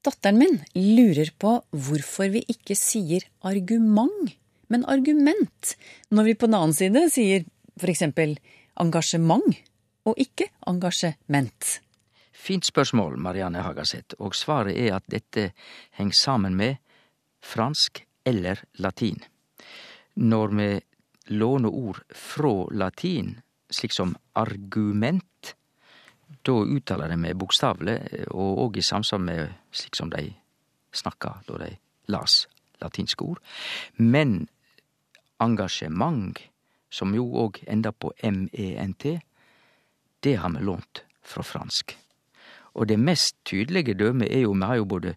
Datteren 0.00 0.38
min 0.40 0.56
lurer 0.72 1.28
på 1.36 1.58
hvorfor 1.76 2.32
vi 2.32 2.40
ikke 2.48 2.72
sier 2.80 3.26
argument, 3.44 4.32
men 4.72 4.88
argument, 4.88 5.74
når 6.08 6.30
vi 6.30 6.36
på 6.40 6.48
den 6.48 6.56
annen 6.56 6.72
side 6.78 7.04
sier 7.12 7.44
f.eks. 7.76 8.06
engasjement 8.80 9.60
og 10.08 10.16
ikke 10.16 10.48
engasjement. 10.72 11.76
Fint 12.32 12.64
spørsmål, 12.64 13.20
Marianne 13.20 13.60
Hagaseth, 13.60 14.16
og 14.24 14.32
svaret 14.32 14.80
er 14.80 14.96
at 15.02 15.04
dette 15.12 15.50
henger 16.00 16.16
sammen 16.16 16.56
med 16.56 16.80
fransk 17.44 18.06
eller 18.24 18.64
latin. 18.80 19.20
Når 20.16 20.56
vi 20.56 20.76
låner 21.30 21.68
ord 21.68 22.02
fra 22.10 22.66
latin, 22.70 23.40
slik 23.70 23.92
som 23.92 24.16
argument, 24.32 25.54
da 26.42 26.52
uttaler 26.52 27.08
de 27.08 27.16
med 27.16 27.38
bokstavelig, 27.38 28.26
og 28.30 28.64
òg 28.64 28.78
i 28.80 28.86
samsvar 28.86 29.22
med 29.22 29.52
slik 29.72 29.98
som 29.98 30.10
de 30.10 30.30
snakka 30.92 31.36
da 31.46 31.58
de 31.62 31.70
las 32.10 32.46
latinske 32.82 33.24
ord. 33.24 33.38
Men 33.96 34.48
engasjement, 35.40 36.38
som 36.90 37.14
jo 37.14 37.26
òg 37.44 37.62
ender 37.70 37.94
på 37.94 38.12
ment, 38.22 39.20
det 40.20 40.36
har 40.36 40.50
vi 40.50 40.64
lånt 40.66 41.04
fra 41.22 41.42
fransk. 41.46 41.96
Og 42.74 42.86
det 42.88 42.98
mest 42.98 43.36
tydelige 43.44 43.94
dømet 43.94 44.30
er 44.30 44.44
jo, 44.44 44.52
vi 44.52 44.66
har 44.66 44.76
jo 44.76 44.84
både 44.84 45.14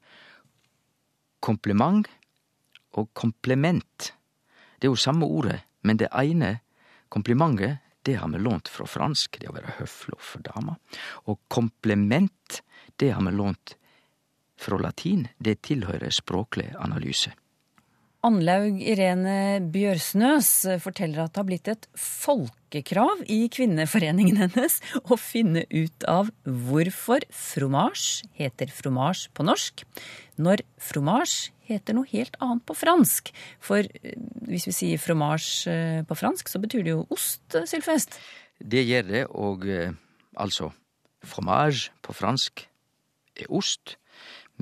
kompliment 1.40 2.08
og 2.94 3.10
komplement. 3.14 4.14
Det 4.78 4.88
er 4.88 4.92
jo 4.92 4.96
samme 4.96 5.26
ordet, 5.26 5.62
men 5.84 6.00
det 6.00 6.10
ene, 6.16 6.58
komplimentet, 7.14 7.84
det 8.04 8.18
har 8.20 8.28
vi 8.34 8.40
lånt 8.40 8.68
fra 8.68 8.88
fransk, 8.90 9.38
det 9.40 9.48
å 9.48 9.56
være 9.56 9.78
høflig 9.78 10.20
for 10.20 10.44
dama. 10.44 10.76
Og 11.32 11.40
komplement, 11.48 12.60
det 13.00 13.14
har 13.16 13.24
vi 13.24 13.32
lånt 13.32 13.78
fra 14.60 14.80
latin, 14.80 15.28
det 15.38 15.62
tilhører 15.64 16.12
språklig 16.12 16.74
analyse. 16.80 17.32
Annlaug 18.24 18.78
Irene 18.80 19.60
Bjørsnøs 19.74 20.50
forteller 20.80 21.26
at 21.26 21.34
det 21.34 21.42
har 21.42 21.48
blitt 21.50 21.68
et 21.68 21.88
folkekrav 22.00 23.26
i 23.28 23.50
kvinneforeningen 23.52 24.38
hennes 24.40 24.78
å 25.04 25.18
finne 25.20 25.66
ut 25.68 26.06
av 26.08 26.30
hvorfor 26.48 27.26
fromage 27.36 28.24
heter 28.40 28.72
fromage 28.72 29.28
på 29.36 29.44
norsk, 29.44 29.84
når 30.40 30.64
fromage 30.80 31.52
heter 31.68 31.98
noe 31.98 32.08
helt 32.14 32.40
annet 32.40 32.64
på 32.64 32.78
fransk. 32.80 33.34
For 33.60 33.84
eh, 33.84 34.16
hvis 34.48 34.70
vi 34.70 34.78
sier 34.78 35.04
fromage 35.04 35.68
eh, 35.68 36.00
på 36.08 36.16
fransk, 36.16 36.48
så 36.48 36.64
betyr 36.64 36.88
det 36.88 36.96
jo 36.96 37.04
ost, 37.12 37.44
eh, 37.60 37.68
Sylfest? 37.68 38.16
Det 38.64 38.86
gjør 38.88 39.10
det, 39.10 39.26
og 39.36 39.68
altså 40.40 40.72
fromage 41.28 41.92
på 42.00 42.16
fransk 42.16 42.64
er 43.36 43.52
ost, 43.52 43.98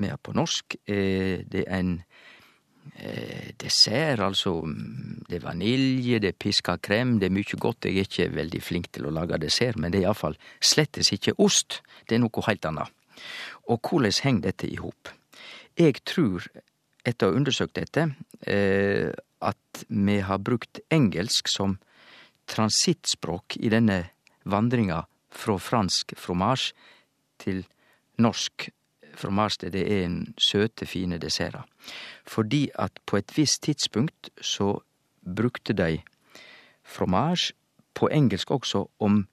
mer 0.02 0.18
på 0.18 0.34
norsk 0.34 0.74
er 0.90 1.44
det 1.52 1.68
en 1.70 2.00
dessert, 3.58 4.20
altså 4.22 4.56
mm, 4.66 5.24
det 5.28 5.38
er 5.38 5.44
vanilje, 5.44 6.20
det 6.22 6.32
er 6.32 6.38
piska 6.38 6.76
krem, 6.82 7.16
det 7.18 7.28
er 7.28 7.34
mykje 7.34 7.58
godt. 7.62 7.86
Jeg 7.88 7.98
er 7.98 8.08
ikke 8.08 8.28
veldig 8.36 8.62
flink 8.62 8.90
til 8.94 9.06
å 9.08 9.14
lage 9.14 9.38
dessert, 9.42 9.78
men 9.80 9.92
det 9.92 10.02
er 10.02 10.08
iallfall 10.08 10.36
slettes 10.62 11.12
ikke 11.14 11.34
ost. 11.42 11.80
Det 12.06 12.16
er 12.16 12.22
noe 12.22 12.44
heilt 12.46 12.66
anna. 12.68 12.86
Og 13.70 13.80
hvordan 13.86 14.14
henger 14.24 14.48
dette 14.48 14.70
i 14.70 14.78
hop? 14.82 15.10
Jeg 15.78 16.02
tror, 16.08 16.44
etter 17.06 17.28
å 17.28 17.32
ha 17.32 17.38
undersøkt 17.38 17.78
dette, 17.78 18.08
eh, 18.46 19.10
at 19.40 19.84
vi 19.88 20.18
har 20.20 20.42
brukt 20.42 20.82
engelsk 20.92 21.48
som 21.48 21.78
transittspråk 22.50 23.56
i 23.62 23.70
denne 23.72 24.02
vandringa 24.44 25.04
fra 25.32 25.56
fransk 25.58 26.14
fromage 26.18 26.74
til 27.40 27.64
norsk 28.20 28.68
fromage. 29.14 29.70
Det 29.70 29.82
er 29.82 30.04
en 30.04 30.34
søte, 30.38 30.86
fine 30.86 31.18
desserter 31.18 31.62
fordi 32.26 32.70
at 32.78 32.92
på 33.06 33.16
et 33.16 33.36
visst 33.36 33.62
tidspunkt 33.62 34.30
så 34.40 34.78
brukte 35.36 35.72
de 35.72 36.00
fromage, 36.84 37.52
på 37.94 38.08
engelsk 38.08 38.50
også, 38.50 38.86
om 39.00 39.26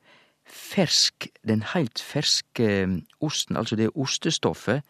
fersk, 0.45 1.27
den 1.47 1.63
heilt 1.73 2.01
ferske 2.01 2.83
um, 2.83 3.01
osten, 3.21 3.57
altså 3.57 3.75
det 3.75 3.89
ostestoffet 3.95 4.81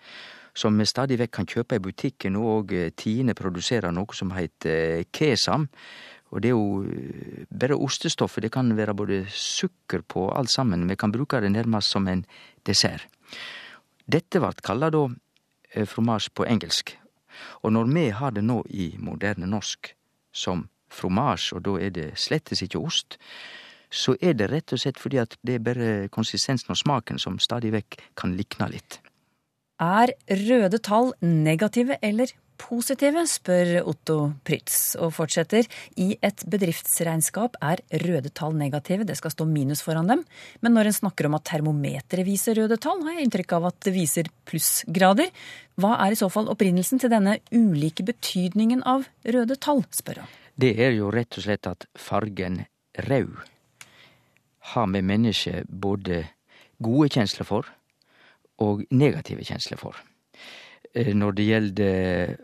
som 0.57 0.79
vi 0.79 0.87
stadig 0.89 1.19
vekk 1.19 1.31
kan 1.31 1.47
kjøpe 1.47 1.77
i 1.77 1.83
butikken, 1.83 2.35
og 2.35 2.73
uh, 2.73 2.89
Tine 2.97 3.35
produserer 3.37 3.93
noe 3.93 4.15
som 4.17 4.33
heter 4.33 5.03
uh, 5.03 5.05
kesam. 5.13 5.69
Og 6.29 6.41
det 6.41 6.49
er 6.49 6.57
jo 6.57 6.85
bare 7.49 7.77
ostestoffet, 7.77 8.43
det 8.43 8.51
kan 8.53 8.73
være 8.77 8.93
både 8.93 9.23
sukker 9.33 10.01
på 10.01 10.27
alt 10.33 10.51
sammen. 10.51 10.89
Vi 10.89 10.95
kan 10.95 11.11
bruke 11.11 11.41
det 11.41 11.51
nærmest 11.51 11.89
som 11.89 12.07
en 12.07 12.25
dessert. 12.65 13.07
Dette 14.09 14.41
vart 14.41 14.63
kalla 14.65 14.89
da 14.89 15.03
fromage 15.85 16.31
på 16.33 16.47
engelsk, 16.49 16.95
og 17.61 17.73
når 17.75 17.91
vi 17.93 18.05
har 18.09 18.33
det 18.33 18.41
nå 18.43 18.63
i 18.69 18.95
moderne 18.97 19.45
norsk 19.45 19.91
som 20.33 20.65
fromage, 20.89 21.53
og 21.53 21.61
da 21.67 21.75
er 21.77 21.93
det 21.93 22.07
slettes 22.17 22.63
ikke 22.65 22.81
ost, 22.81 23.19
så 23.89 24.15
er 24.21 24.33
det 24.33 24.49
rett 24.49 24.73
og 24.73 24.81
slett 24.81 24.97
fordi 25.01 25.19
at 25.21 25.37
det 25.45 25.59
er 25.59 25.65
bare 25.65 25.91
konsistensen 26.13 26.73
og 26.73 26.77
smaken 26.81 27.21
som 27.21 27.37
stadig 27.41 27.71
vekk 27.73 27.99
kan 28.17 28.33
likne 28.37 28.69
litt. 28.73 28.99
Er 29.79 30.11
røde 30.27 30.79
tall 30.83 31.13
negative 31.23 31.95
eller 32.03 32.31
positive, 32.59 33.21
spør 33.31 33.69
Otto 33.87 34.17
Prytz, 34.43 34.97
og 34.99 35.13
fortsetter. 35.15 35.67
I 35.95 36.11
et 36.25 36.43
bedriftsregnskap 36.51 37.55
er 37.63 37.79
røde 38.03 38.31
tall 38.35 38.57
negative, 38.59 39.07
det 39.07 39.15
skal 39.15 39.31
stå 39.31 39.47
minus 39.47 39.83
foran 39.85 40.11
dem. 40.11 40.25
Men 40.59 40.75
når 40.75 40.89
en 40.89 40.97
snakker 40.99 41.29
om 41.29 41.37
at 41.39 41.47
termometeret 41.47 42.27
viser 42.27 42.59
røde 42.59 42.75
tall, 42.81 42.99
har 43.07 43.15
jeg 43.15 43.29
inntrykk 43.29 43.55
av 43.55 43.69
at 43.71 43.79
det 43.87 43.95
viser 43.95 44.27
plussgrader. 44.49 45.31
Hva 45.79 45.95
er 46.03 46.11
i 46.11 46.19
så 46.19 46.27
fall 46.33 46.51
opprinnelsen 46.51 46.99
til 46.99 47.13
denne 47.13 47.37
ulike 47.55 48.03
betydningen 48.03 48.83
av 48.83 49.07
røde 49.23 49.55
tall, 49.63 49.85
spør 49.95 50.25
han. 50.25 50.35
Det 50.59 50.75
er 50.75 50.91
jo 50.97 51.13
rett 51.15 51.39
og 51.39 51.47
slett 51.47 51.71
at 51.71 51.87
fargen 51.95 52.65
rød 53.07 53.37
har 54.75 54.89
med 54.91 55.05
mennesker 55.07 55.63
både 55.71 56.25
gode 56.83 57.07
kjensler 57.15 57.47
for 57.47 57.69
og 58.65 58.83
negative 58.91 59.45
kjensler 59.47 59.79
for. 59.79 59.97
Eh, 60.93 61.13
når 61.15 61.35
det 61.37 61.47
gjelder 61.47 62.35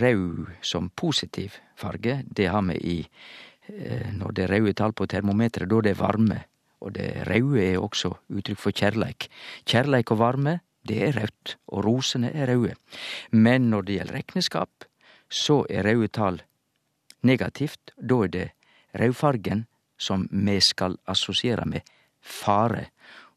rød 0.00 0.46
som 0.62 0.90
positiv 0.90 1.56
farge, 1.76 2.22
det 2.24 2.48
har 2.52 2.62
vi 2.62 2.76
i 2.76 2.98
eh, 3.68 4.12
Når 4.12 4.32
det 4.32 4.44
er 4.44 4.54
røde 4.54 4.72
tall 4.72 4.92
på 4.92 5.06
termometeret, 5.06 5.70
da 5.70 5.76
er 5.76 5.82
det 5.82 5.98
varme. 5.98 6.44
Og 6.80 6.94
det 6.94 7.26
røde 7.28 7.62
er 7.62 7.78
også 7.78 8.12
uttrykk 8.28 8.58
for 8.58 8.72
kjærleik. 8.72 9.28
Kjærleik 9.66 10.10
og 10.10 10.18
varme, 10.18 10.60
det 10.88 11.02
er 11.08 11.12
rødt, 11.20 11.56
og 11.68 11.84
rosene 11.84 12.32
er 12.32 12.48
røde. 12.48 12.74
Men 13.32 13.70
når 13.70 13.82
det 13.82 13.96
gjelder 13.98 14.14
rekneskap, 14.14 14.84
så 15.28 15.64
er 15.70 15.84
røde 15.84 16.08
tall 16.08 16.40
negativt. 17.22 17.92
Da 17.96 18.24
er 18.24 18.28
det 18.28 18.48
rødfargen 18.94 19.66
som 19.98 20.26
vi 20.30 20.60
skal 20.60 20.96
assosiere 21.06 21.66
med 21.66 21.80
fare. 22.20 22.88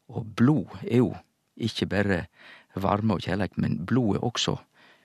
Og 0.08 0.26
blod 0.36 0.80
er 0.82 0.98
jo 0.98 1.14
ikke 1.56 1.88
bare 1.90 2.24
varme 2.74 3.16
og 3.16 3.24
kjærleik, 3.24 3.58
men 3.60 3.80
blod 3.86 4.18
er 4.18 4.26
også 4.26 4.56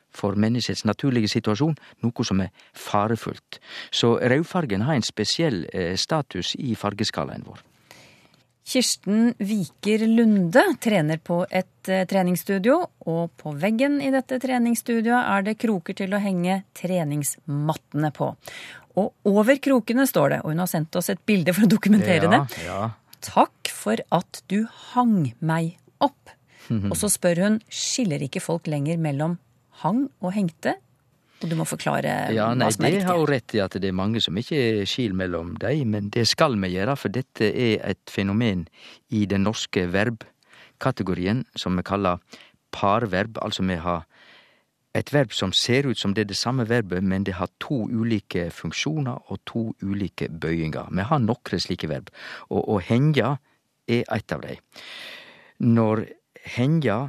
for 0.10 0.38
menneskets 0.40 0.86
naturlige 0.90 1.30
situasjon, 1.30 1.78
noe 2.02 2.26
som 2.26 2.42
er 2.42 2.54
farefullt. 2.74 3.60
Så 3.94 4.16
rødfargen 4.18 4.86
har 4.88 4.98
en 4.98 5.06
spesiell 5.06 5.66
eh, 5.74 5.96
status 5.98 6.56
i 6.58 6.76
fargeskalaen 6.78 7.46
vår. 7.46 7.62
Kirsten 8.70 9.32
Viker 9.42 10.04
Lunde 10.06 10.62
trener 10.82 11.18
på 11.26 11.40
et 11.46 11.90
eh, 11.90 12.06
treningsstudio, 12.10 12.80
og 13.10 13.32
på 13.40 13.54
veggen 13.58 13.98
i 14.02 14.12
dette 14.14 14.38
treningsstudioet 14.42 15.32
er 15.38 15.48
det 15.48 15.58
kroker 15.62 15.98
til 16.04 16.14
å 16.14 16.22
henge 16.22 16.62
treningsmattene 16.78 18.12
på. 18.14 18.34
Og 19.00 19.30
over 19.32 19.62
krokene 19.64 20.06
står 20.10 20.36
det, 20.36 20.42
og 20.44 20.54
hun 20.54 20.62
har 20.62 20.70
sendt 20.70 20.98
oss 21.00 21.10
et 21.14 21.22
bilde 21.26 21.54
for 21.56 21.66
å 21.66 21.72
dokumentere 21.72 22.30
ja, 22.30 22.34
det. 22.36 22.66
Ja. 22.66 22.82
Takk 23.26 23.72
for 23.74 24.02
at 24.16 24.44
du 24.52 24.64
hang 24.94 25.32
meg 25.40 25.78
opp. 26.04 26.34
Og 26.69 26.95
så 26.97 27.10
spør 27.12 27.43
hun 27.45 27.58
skiller 27.73 28.21
ikke 28.25 28.43
folk 28.43 28.69
lenger 28.69 28.99
mellom 29.01 29.38
hang 29.84 30.05
og 30.21 30.34
hengte? 30.36 30.75
Og 31.39 31.47
du 31.47 31.55
må 31.55 31.63
forklare 31.67 32.12
ja, 32.36 32.49
nei, 32.51 32.67
hva 32.67 32.75
som 32.75 32.84
er 32.84 32.91
riktig. 32.91 32.99
Det 32.99 33.08
har 33.08 33.21
hun 33.21 33.29
rett 33.32 33.55
i 33.55 33.62
at 33.63 33.77
det 33.79 33.88
er 33.89 33.95
mange 33.95 34.21
som 34.23 34.38
ikke 34.39 34.86
skil 34.89 35.15
mellom 35.15 35.53
dem, 35.62 35.93
men 35.95 36.10
det 36.12 36.25
skal 36.27 36.58
vi 36.60 36.73
gjøre, 36.73 36.97
for 36.99 37.15
dette 37.15 37.47
er 37.47 37.79
et 37.88 38.12
fenomen 38.12 38.65
i 39.15 39.23
den 39.29 39.47
norske 39.47 39.86
verbkategorien 39.93 41.45
som 41.55 41.79
vi 41.79 41.86
kaller 41.88 42.19
parverb. 42.75 43.39
Altså 43.41 43.63
vi 43.63 43.79
har 43.79 44.03
et 44.97 45.13
verb 45.13 45.32
som 45.38 45.53
ser 45.55 45.88
ut 45.88 45.99
som 45.99 46.13
det 46.13 46.25
er 46.25 46.32
det 46.34 46.38
samme 46.38 46.65
verbet, 46.67 47.05
men 47.05 47.23
det 47.23 47.38
har 47.39 47.51
to 47.63 47.86
ulike 47.88 48.49
funksjoner 48.51 49.32
og 49.32 49.39
to 49.47 49.69
ulike 49.79 50.27
bøyinger. 50.27 50.91
Vi 50.91 51.08
har 51.08 51.23
nokre 51.23 51.62
slike 51.62 51.88
verb, 51.88 52.12
og 52.49 52.67
å 52.67 52.79
hengja 52.84 53.38
er 53.88 54.03
et 54.12 54.36
av 54.36 54.43
dem. 54.43 54.60
Når 55.60 56.03
hengja 56.50 57.00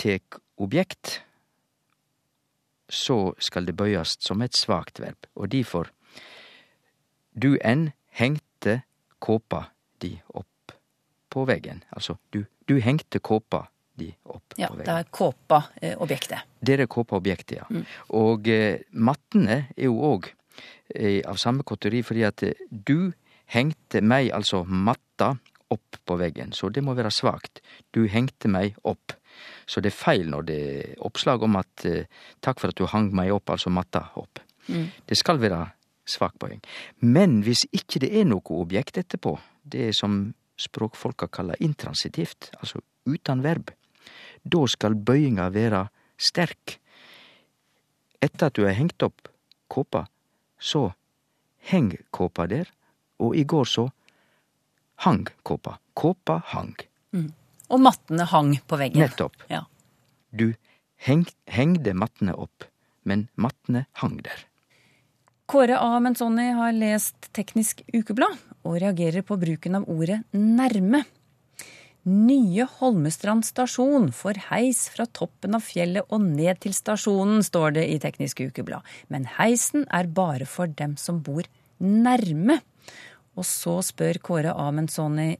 tek 0.00 0.38
objekt, 0.60 1.20
så 2.90 3.32
skal 3.38 3.68
det 3.68 3.76
bøyast 3.78 4.24
som 4.26 4.42
et 4.42 4.56
svakt 4.58 5.00
verb, 5.02 5.28
og 5.36 5.52
difor 5.52 5.92
Du 7.30 7.54
enn 7.62 7.92
hengte 8.18 8.80
kåpa 9.22 9.68
di 10.02 10.16
opp 10.34 10.74
på 11.30 11.44
veggen. 11.46 11.84
Altså, 11.94 12.16
du, 12.34 12.42
du 12.66 12.80
hengte 12.82 13.20
kåpa 13.22 13.68
di 13.94 14.08
opp 14.24 14.56
ja, 14.58 14.66
på 14.66 14.80
veggen. 14.80 14.88
Ja, 14.88 14.96
det 14.98 15.06
er 15.06 15.12
kåpa-objektet. 15.14 16.50
Det 16.60 16.76
er 16.80 16.90
kåpa-objektet, 16.90 17.60
ja. 17.60 17.68
Mm. 17.70 17.84
Og 18.18 18.50
eh, 18.50 18.82
mattene 18.90 19.60
er 19.76 19.86
jo 19.86 20.00
òg 20.10 20.26
eh, 20.32 21.20
av 21.22 21.38
samme 21.40 21.62
kategori, 21.66 22.02
fordi 22.08 22.26
at 22.26 22.44
eh, 22.48 22.66
du 22.70 23.12
hengte 23.50 24.02
meg, 24.02 24.32
altså 24.34 24.64
matta, 24.64 25.36
opp 25.70 25.98
på 26.06 26.16
veggen. 26.20 26.52
Så 26.52 26.70
det 26.74 26.82
må 26.84 26.94
være 26.98 27.12
svakt. 27.14 27.62
Du 27.94 28.04
hengte 28.10 28.50
meg 28.50 28.78
opp. 28.84 29.14
Så 29.66 29.80
det 29.80 29.92
er 29.92 29.98
feil 29.98 30.30
når 30.30 30.46
det 30.48 30.60
er 30.70 31.04
oppslag 31.06 31.42
om 31.46 31.58
at 31.60 31.86
eh, 31.88 32.08
takk 32.44 32.60
for 32.60 32.72
at 32.72 32.78
du 32.78 32.88
hang 32.90 33.10
meg 33.16 33.32
opp, 33.32 33.52
altså 33.54 33.72
matta 33.72 34.08
opp. 34.20 34.42
Mm. 34.68 34.88
Det 35.06 35.18
skal 35.18 35.40
være 35.42 35.62
svak 36.10 36.36
poeng. 36.42 36.60
Men 37.00 37.40
hvis 37.46 37.66
ikke 37.70 38.02
det 38.02 38.10
er 38.18 38.26
noe 38.28 38.58
objekt 38.58 38.98
etterpå, 39.00 39.36
det 39.62 39.90
er 39.90 39.96
som 39.96 40.22
språkfolka 40.60 41.30
kaller 41.32 41.60
intransitivt, 41.62 42.50
altså 42.60 42.82
utan 43.08 43.44
verb. 43.44 43.70
Da 44.42 44.64
skal 44.68 44.96
bøyinga 44.96 45.48
være 45.54 45.86
sterk. 46.20 46.76
Etter 48.20 48.50
at 48.50 48.56
du 48.58 48.66
har 48.66 48.76
hengt 48.76 49.00
opp 49.02 49.30
kåpa, 49.70 50.04
så 50.60 50.90
heng 51.70 51.94
kåpa 52.12 52.46
der, 52.50 52.68
og 53.20 53.36
i 53.36 53.44
går 53.44 53.68
så 53.68 53.86
hang 55.04 55.26
kåpa. 55.42 55.78
Kåpa 55.94 56.40
hang. 56.52 56.74
Mm. 57.14 57.30
Og 57.70 57.82
mattene 57.82 58.26
hang 58.28 58.54
på 58.66 58.78
veggen. 58.80 59.02
Nettopp. 59.04 59.36
Ja. 59.50 59.64
Du 60.30 60.52
heng, 61.06 61.26
hengde 61.50 61.94
mattene 61.96 62.34
opp, 62.36 62.66
men 63.04 63.28
mattene 63.34 63.86
hang 64.02 64.20
der. 64.24 64.46
Kåre 65.50 65.80
A. 65.82 65.96
Menzoni 66.02 66.52
har 66.54 66.74
lest 66.76 67.32
Teknisk 67.34 67.82
Ukeblad 67.90 68.36
og 68.62 68.76
reagerer 68.78 69.24
på 69.26 69.38
bruken 69.40 69.80
av 69.80 69.88
ordet 69.90 70.20
nærme. 70.36 71.02
Nye 72.06 72.64
Holmestrand 72.78 73.44
stasjon 73.44 74.08
får 74.16 74.38
heis 74.46 74.86
fra 74.94 75.04
toppen 75.10 75.56
av 75.58 75.64
fjellet 75.66 76.06
og 76.08 76.22
ned 76.22 76.62
til 76.62 76.72
stasjonen, 76.72 77.42
står 77.44 77.74
det 77.76 77.88
i 77.90 77.98
Teknisk 78.00 78.40
Ukeblad. 78.46 78.86
Men 79.12 79.26
heisen 79.36 79.84
er 79.92 80.08
bare 80.08 80.46
for 80.48 80.70
dem 80.70 80.94
som 81.00 81.18
bor 81.26 81.44
nærme. 81.82 82.60
Og 83.40 83.46
så 83.48 83.78
spør 83.80 84.18
Kåre 84.20 84.52
Amundsoni, 84.52 85.30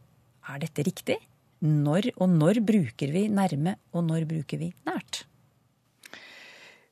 er 0.48 0.60
dette 0.62 0.84
riktig? 0.86 1.18
Når 1.60 2.14
og 2.16 2.30
når 2.32 2.62
bruker 2.64 3.12
vi 3.12 3.26
nærme, 3.28 3.76
og 3.92 4.06
når 4.06 4.24
bruker 4.30 4.62
vi 4.62 4.70
nært? 4.88 5.26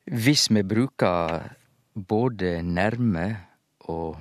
Hvis 0.05 0.51
vi 0.53 0.62
bruker 0.68 1.49
både 1.97 2.59
nærme 2.61 3.25
og 3.88 4.21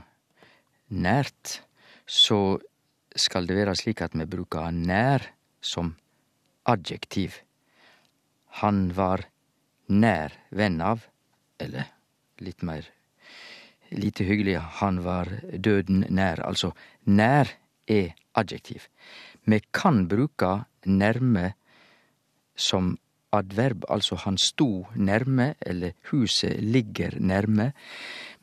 nært, 0.95 1.59
så 2.07 2.55
skal 3.11 3.47
det 3.49 3.59
være 3.59 3.75
slik 3.75 4.05
at 4.05 4.15
vi 4.15 4.23
bruker 4.23 4.71
nær 4.71 5.27
som 5.59 5.91
adjektiv. 6.63 7.41
Han 8.63 8.93
var 8.95 9.27
nær 9.91 10.31
venn 10.55 10.79
av, 10.79 11.03
eller 11.59 11.91
litt 12.39 12.63
mer 12.63 12.87
lite 13.91 14.23
hyggelig, 14.27 14.57
han 14.81 15.03
var 15.05 15.29
døden 15.53 16.05
nær. 16.09 16.41
Altså, 16.45 16.71
nær 17.05 17.51
er 17.87 18.13
adjektiv. 18.35 18.87
Vi 19.47 19.61
kan 19.73 20.07
bruke 20.07 20.65
nærme 20.85 21.53
som 22.55 22.97
adverb, 23.31 23.85
altså 23.89 24.15
han 24.23 24.37
sto 24.37 24.87
nærme, 24.95 25.53
eller 25.61 25.91
huset 26.11 26.59
ligger 26.63 27.19
nærme, 27.19 27.71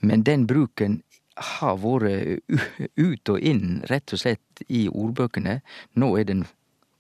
men 0.00 0.22
den 0.22 0.46
bruken 0.46 1.02
har 1.37 1.76
vært 1.83 2.44
ut 2.96 3.33
og 3.33 3.40
inn, 3.40 3.83
rett 3.90 4.12
og 4.14 4.20
slett, 4.20 4.62
i 4.68 4.87
ordbøkene. 4.88 5.61
Nå 5.98 6.12
er 6.20 6.28
den 6.28 6.44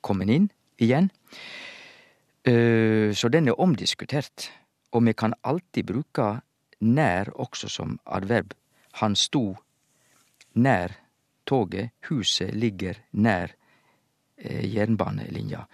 kommet 0.02 0.32
inn 0.32 0.48
igjen. 0.82 1.10
Så 2.44 3.30
den 3.30 3.48
er 3.48 3.60
omdiskutert, 3.60 4.50
og 4.92 5.06
vi 5.06 5.14
kan 5.16 5.36
alltid 5.44 5.86
bruke 5.86 6.40
nær 6.84 7.32
også 7.40 7.68
som 7.72 7.98
adverb. 8.06 8.54
Han 9.00 9.16
sto 9.16 9.56
nær 10.54 10.94
toget, 11.46 11.90
huset 12.08 12.54
ligger 12.54 13.00
nær 13.12 13.54
jernbanelinja. 14.44 15.64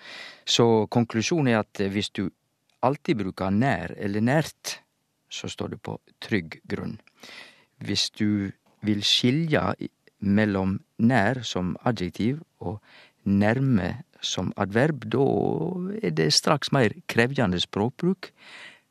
Så 0.45 0.87
konklusjonen 0.91 1.53
er 1.53 1.63
at 1.65 1.83
hvis 1.93 2.11
du 2.15 2.29
alltid 2.83 3.21
bruker 3.23 3.51
nær 3.51 3.95
eller 3.97 4.25
nært, 4.25 4.81
så 5.31 5.49
står 5.49 5.75
det 5.75 5.81
på 5.83 5.97
trygg 6.21 6.61
grunn. 6.69 6.99
Hvis 7.81 8.11
du 8.11 8.51
vil 8.85 9.03
skilje 9.05 9.63
mellom 10.21 10.79
nær 10.99 11.43
som 11.47 11.77
adjektiv 11.87 12.43
og 12.61 12.81
nærme 13.25 14.03
som 14.21 14.53
adverb, 14.61 15.07
da 15.13 15.27
er 16.03 16.13
det 16.17 16.33
straks 16.35 16.73
mer 16.73 16.93
krevjande 17.09 17.61
språkbruk, 17.61 18.31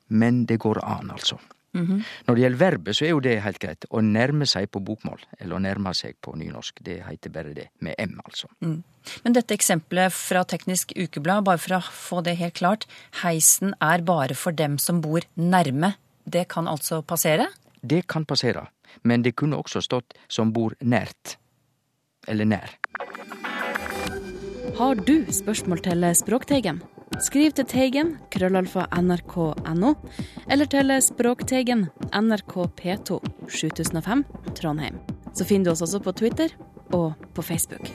men 0.10 0.46
det 0.50 0.60
går 0.60 0.82
an, 0.82 1.12
altså. 1.14 1.38
Mm 1.74 1.86
-hmm. 1.86 2.04
Når 2.28 2.36
det 2.36 2.42
gjelder 2.42 2.58
verbet, 2.58 2.96
så 2.96 3.06
er 3.06 3.10
jo 3.10 3.20
det 3.20 3.42
helt 3.42 3.60
greit. 3.60 3.86
Å 3.90 4.02
nærme 4.02 4.46
seg 4.46 4.72
på 4.72 4.80
bokmål, 4.80 5.20
eller 5.40 5.56
å 5.56 5.60
nærme 5.60 5.94
seg 5.94 6.16
på 6.22 6.36
nynorsk, 6.36 6.80
det 6.82 7.04
heter 7.04 7.30
bare 7.30 7.54
det. 7.54 7.68
Med 7.80 7.96
M, 7.98 8.20
altså. 8.26 8.48
Mm. 8.62 8.84
Men 9.24 9.34
dette 9.34 9.54
eksempelet 9.54 10.14
fra 10.14 10.44
Teknisk 10.44 10.94
Ukeblad, 10.96 11.44
bare 11.44 11.58
for 11.58 11.76
å 11.76 11.82
få 11.82 12.22
det 12.24 12.38
helt 12.38 12.54
klart. 12.54 12.86
Heisen 13.24 13.74
er 13.82 14.02
bare 14.02 14.36
for 14.36 14.52
dem 14.52 14.78
som 14.78 15.02
bor 15.02 15.22
nærme. 15.36 15.94
Det 16.26 16.48
kan 16.48 16.68
altså 16.68 17.02
passere? 17.02 17.48
Det 17.82 18.08
kan 18.08 18.26
passere. 18.26 18.68
Men 19.04 19.22
det 19.22 19.36
kunne 19.36 19.58
også 19.58 19.82
stått 19.82 20.14
som 20.28 20.54
bor 20.54 20.74
nært. 20.82 21.38
Eller 22.28 22.46
nær. 22.46 22.78
Har 24.78 24.96
du 24.96 25.26
spørsmål 25.32 25.82
til 25.84 26.16
Språkteigen? 26.16 26.82
Skriv 27.18 27.52
til 27.58 27.66
Teigen, 27.66 28.12
krøllalfa 28.32 28.86
nrk.no, 29.02 29.94
eller 30.46 30.70
til 30.70 30.94
Språkteigen, 31.02 31.88
NRK 32.14 32.54
P2, 32.78 33.18
7005, 33.50 34.22
Trondheim. 34.56 35.00
Så 35.34 35.48
finner 35.50 35.70
du 35.70 35.72
oss 35.74 35.82
også 35.82 36.00
på 36.06 36.14
Twitter 36.22 36.54
og 36.94 37.18
på 37.34 37.42
Facebook. 37.42 37.90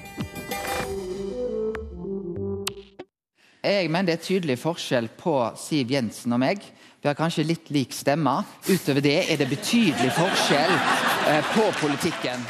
Jeg 3.65 3.89
mener 3.89 4.11
det 4.11 4.19
er 4.19 4.27
tydelig 4.27 4.59
forskjell 4.61 5.07
på 5.17 5.37
Siv 5.57 5.95
Jensen 5.95 6.35
og 6.37 6.43
meg. 6.43 6.67
Vi 7.01 7.09
har 7.09 7.17
kanskje 7.17 7.47
litt 7.49 7.71
lik 7.73 7.95
stemme. 7.97 8.35
Utover 8.67 9.01
det 9.05 9.17
er 9.31 9.41
det 9.41 9.49
betydelig 9.49 10.11
forskjell 10.19 10.75
på 11.55 11.71
politikken. 11.79 12.45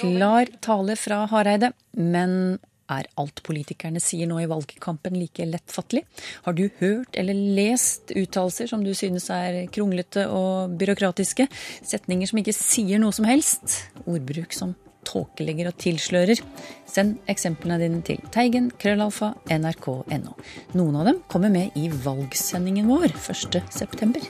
Klar 0.00 0.50
tale 0.64 0.96
fra 0.98 1.22
Hareide, 1.30 1.70
men 1.94 2.58
er 2.90 3.08
alt 3.20 3.42
politikerne 3.46 4.02
sier 4.02 4.28
nå 4.30 4.40
i 4.42 4.48
valgkampen 4.50 5.16
like 5.18 5.46
lettfattelig? 5.46 6.04
Har 6.46 6.56
du 6.56 6.66
hørt 6.80 7.16
eller 7.18 7.38
lest 7.56 8.12
uttalelser 8.14 8.70
som 8.70 8.84
du 8.84 8.92
synes 8.96 9.30
er 9.34 9.62
kronglete 9.72 10.26
og 10.28 10.76
byråkratiske? 10.80 11.48
Setninger 11.86 12.30
som 12.30 12.42
ikke 12.42 12.56
sier 12.56 13.02
noe 13.02 13.14
som 13.16 13.28
helst? 13.28 13.80
Ordbruk 14.06 14.56
som 14.56 14.76
tåkelegger 15.06 15.70
og 15.70 15.78
tilslører? 15.80 16.42
Send 16.90 17.20
eksemplene 17.30 17.80
dine 17.80 18.02
til 18.06 18.20
Teigen, 18.34 18.70
krøllalfa, 18.80 19.32
nrk.no. 19.50 20.36
Noen 20.76 21.00
av 21.00 21.10
dem 21.10 21.22
kommer 21.30 21.52
med 21.52 21.76
i 21.78 21.88
valgsendingen 22.04 22.90
vår 22.90 23.14
1.9. 23.14 24.24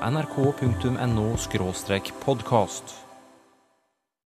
nrk.no 0.00 1.36
podkast. 2.24 2.99